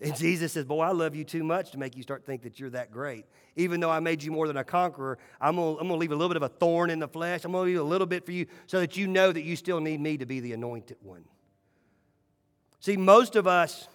And 0.00 0.16
Jesus 0.16 0.52
says, 0.52 0.64
Boy, 0.64 0.80
I 0.80 0.90
love 0.90 1.14
you 1.14 1.24
too 1.24 1.44
much 1.44 1.70
to 1.72 1.78
make 1.78 1.96
you 1.96 2.02
start 2.02 2.24
think 2.24 2.42
that 2.42 2.58
you're 2.58 2.70
that 2.70 2.90
great. 2.90 3.24
Even 3.54 3.80
though 3.80 3.90
I 3.90 4.00
made 4.00 4.22
you 4.22 4.32
more 4.32 4.48
than 4.48 4.56
a 4.56 4.64
conqueror, 4.64 5.18
I'm 5.40 5.56
going 5.56 5.86
to 5.86 5.94
leave 5.94 6.10
a 6.10 6.16
little 6.16 6.28
bit 6.28 6.36
of 6.36 6.42
a 6.42 6.48
thorn 6.48 6.90
in 6.90 6.98
the 6.98 7.08
flesh. 7.08 7.44
I'm 7.44 7.52
going 7.52 7.66
to 7.66 7.70
leave 7.72 7.80
a 7.80 7.88
little 7.88 8.06
bit 8.06 8.24
for 8.24 8.32
you 8.32 8.46
so 8.66 8.80
that 8.80 8.96
you 8.96 9.06
know 9.06 9.30
that 9.30 9.42
you 9.42 9.54
still 9.54 9.80
need 9.80 10.00
me 10.00 10.16
to 10.16 10.26
be 10.26 10.40
the 10.40 10.54
anointed 10.54 10.96
one. 11.02 11.24
See, 12.80 12.96
most 12.96 13.36
of 13.36 13.46
us, 13.46 13.86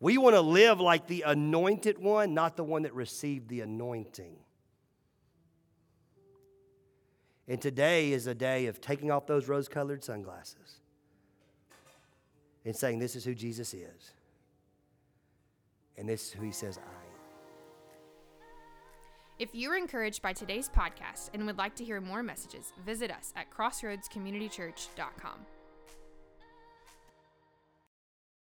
we 0.00 0.16
want 0.16 0.34
to 0.34 0.40
live 0.40 0.80
like 0.80 1.06
the 1.08 1.24
anointed 1.26 1.98
one, 1.98 2.32
not 2.32 2.56
the 2.56 2.64
one 2.64 2.82
that 2.82 2.94
received 2.94 3.48
the 3.48 3.60
anointing. 3.60 4.36
And 7.48 7.60
today 7.60 8.12
is 8.12 8.26
a 8.26 8.34
day 8.34 8.66
of 8.66 8.80
taking 8.80 9.10
off 9.10 9.26
those 9.26 9.46
rose 9.46 9.68
colored 9.68 10.02
sunglasses 10.02 10.80
and 12.66 12.76
saying, 12.76 12.98
This 12.98 13.16
is 13.16 13.24
who 13.24 13.34
Jesus 13.34 13.72
is. 13.72 14.12
And 15.96 16.06
this 16.06 16.26
is 16.26 16.32
who 16.32 16.44
he 16.44 16.52
says 16.52 16.76
I 16.76 16.80
am. 16.82 17.06
If 19.38 19.50
you're 19.52 19.76
encouraged 19.76 20.20
by 20.20 20.32
today's 20.32 20.68
podcast 20.68 21.30
and 21.32 21.46
would 21.46 21.58
like 21.58 21.74
to 21.76 21.84
hear 21.84 22.00
more 22.00 22.22
messages, 22.22 22.72
visit 22.84 23.10
us 23.10 23.32
at 23.36 23.50
crossroadscommunitychurch.com. 23.50 25.46